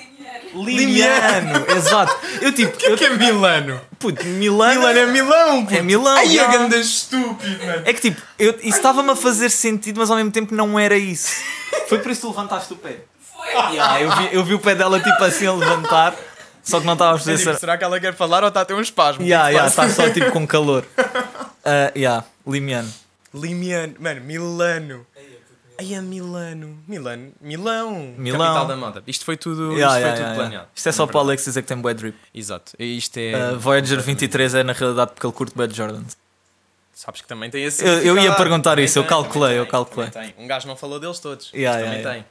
[0.54, 1.42] linear.
[1.42, 2.16] Limiano, exato.
[2.40, 3.80] Eu tipo, eu, que é Milano?
[3.98, 4.80] puto, Milano.
[4.80, 5.74] Milano é Milão, pô.
[5.74, 6.16] É Milão.
[6.16, 6.58] Ai, a yeah.
[6.58, 7.82] ganda estúpido, mano.
[7.84, 10.96] É que tipo, eu, isso estava-me a fazer sentido, mas ao mesmo tempo não era
[10.96, 11.32] isso.
[11.88, 13.00] Foi por isso que tu levantaste o pé.
[13.72, 16.14] Yeah, eu, vi, eu vi o pé dela tipo assim a levantar,
[16.62, 17.58] só que não estava a É fazer tipo, ser.
[17.58, 19.22] será que ela quer falar ou está a ter um espasmo?
[19.24, 20.84] Yeah, O que yeah, está só tipo com calor.
[20.98, 22.88] Uh, yeah, Limiano.
[23.34, 25.06] Limiano, mano, Milano.
[25.78, 26.78] Ai, a Milano.
[26.86, 27.32] Milano.
[27.40, 28.14] Milão.
[28.16, 28.38] Milão.
[28.40, 29.02] Capital da moda.
[29.06, 30.52] Isto foi tudo, Yeah, isto foi yeah, tudo yeah, planeado.
[30.54, 30.68] yeah.
[30.74, 31.20] Isto é só para o.
[31.20, 32.16] Alex dizer que tem bué drip.
[32.34, 32.72] Exato.
[32.78, 33.52] E Isto é.
[33.52, 36.02] Uh, Voyager 23 é na realidade porque ele curte bué de Jordan.
[36.94, 37.82] Sabes que também tem esse.
[37.84, 40.10] Eu- eu ia perguntar Também isso, eu tem, calculei, também eu calculei.
[40.10, 40.34] tem.
[40.38, 41.50] Um gajo não falou deles todos.
[41.54, 42.24] Yeah, também yeah, tem.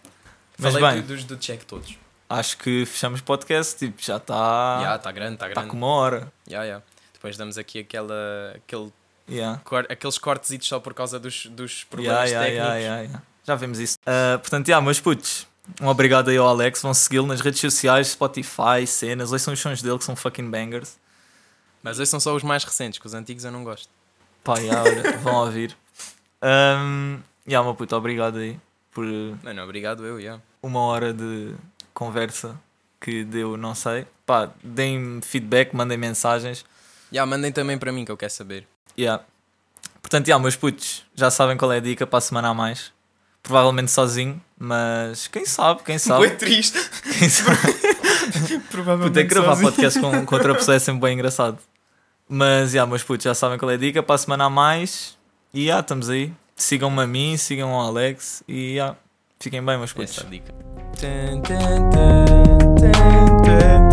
[0.62, 1.01] Mas Falei bem.
[1.01, 1.97] do- dos do check todos.
[2.30, 4.80] Acho que fechamos o podcast, tipo, já está.
[4.82, 5.70] Já, está grande, está Está grande.
[5.72, 6.32] com uma hora.
[6.47, 6.86] Yeah, yeah.
[7.14, 8.14] Depois damos aqui aquela,
[8.55, 8.91] aquele,
[9.30, 9.59] Yeah.
[9.64, 12.76] cor- aqueles cortes só por causa dos, dos problemas yeah, técnicos.
[12.80, 13.22] yeah.
[13.45, 13.97] Já vimos isso.
[14.01, 15.45] Uh, portanto, yeah, meus putos,
[15.82, 16.82] um obrigado aí ao Alex.
[16.82, 19.32] Vão segui-lo nas redes sociais, Spotify, cenas.
[19.32, 20.97] Ouçam os sons dele que são fucking bangers.
[21.84, 23.89] Mas esses são só os mais recentes, que os antigos eu não gosto.
[24.43, 25.76] Pá, yeah, olha, vão ouvir.
[26.41, 28.59] Um, yeah, meu puto, obrigado aí
[28.93, 29.05] por
[29.43, 30.41] Mano, obrigado eu, yeah.
[30.62, 31.53] Uma hora de
[31.93, 32.59] conversa
[32.99, 34.05] que deu, não sei.
[34.26, 36.64] Pá, deem feedback, mandem mensagens.
[37.12, 38.68] Yeah, mandem também para mim que eu quero saber.
[38.97, 39.24] Yeah.
[40.01, 42.91] Portanto, yeah, meus putos, já sabem qual é a dica para a semana a mais.
[43.43, 46.30] Provavelmente sozinho, mas quem sabe, quem sabe.
[46.32, 46.80] triste.
[47.18, 47.57] Quem sabe.
[48.70, 49.09] Provavelmente.
[49.09, 51.57] Poder gravar podcast com, com outra pessoa é sempre bem engraçado.
[52.30, 55.18] Mas, yeah, meus putos, já sabem qual é a dica para a semana a mais.
[55.53, 56.32] E, yeah, estamos aí.
[56.55, 58.95] Sigam-me a mim, sigam o Alex e, yeah,
[59.42, 60.18] fiquem bem, meus putos.
[60.18, 60.54] Essa dica.
[61.00, 63.91] Tan, tan, tan.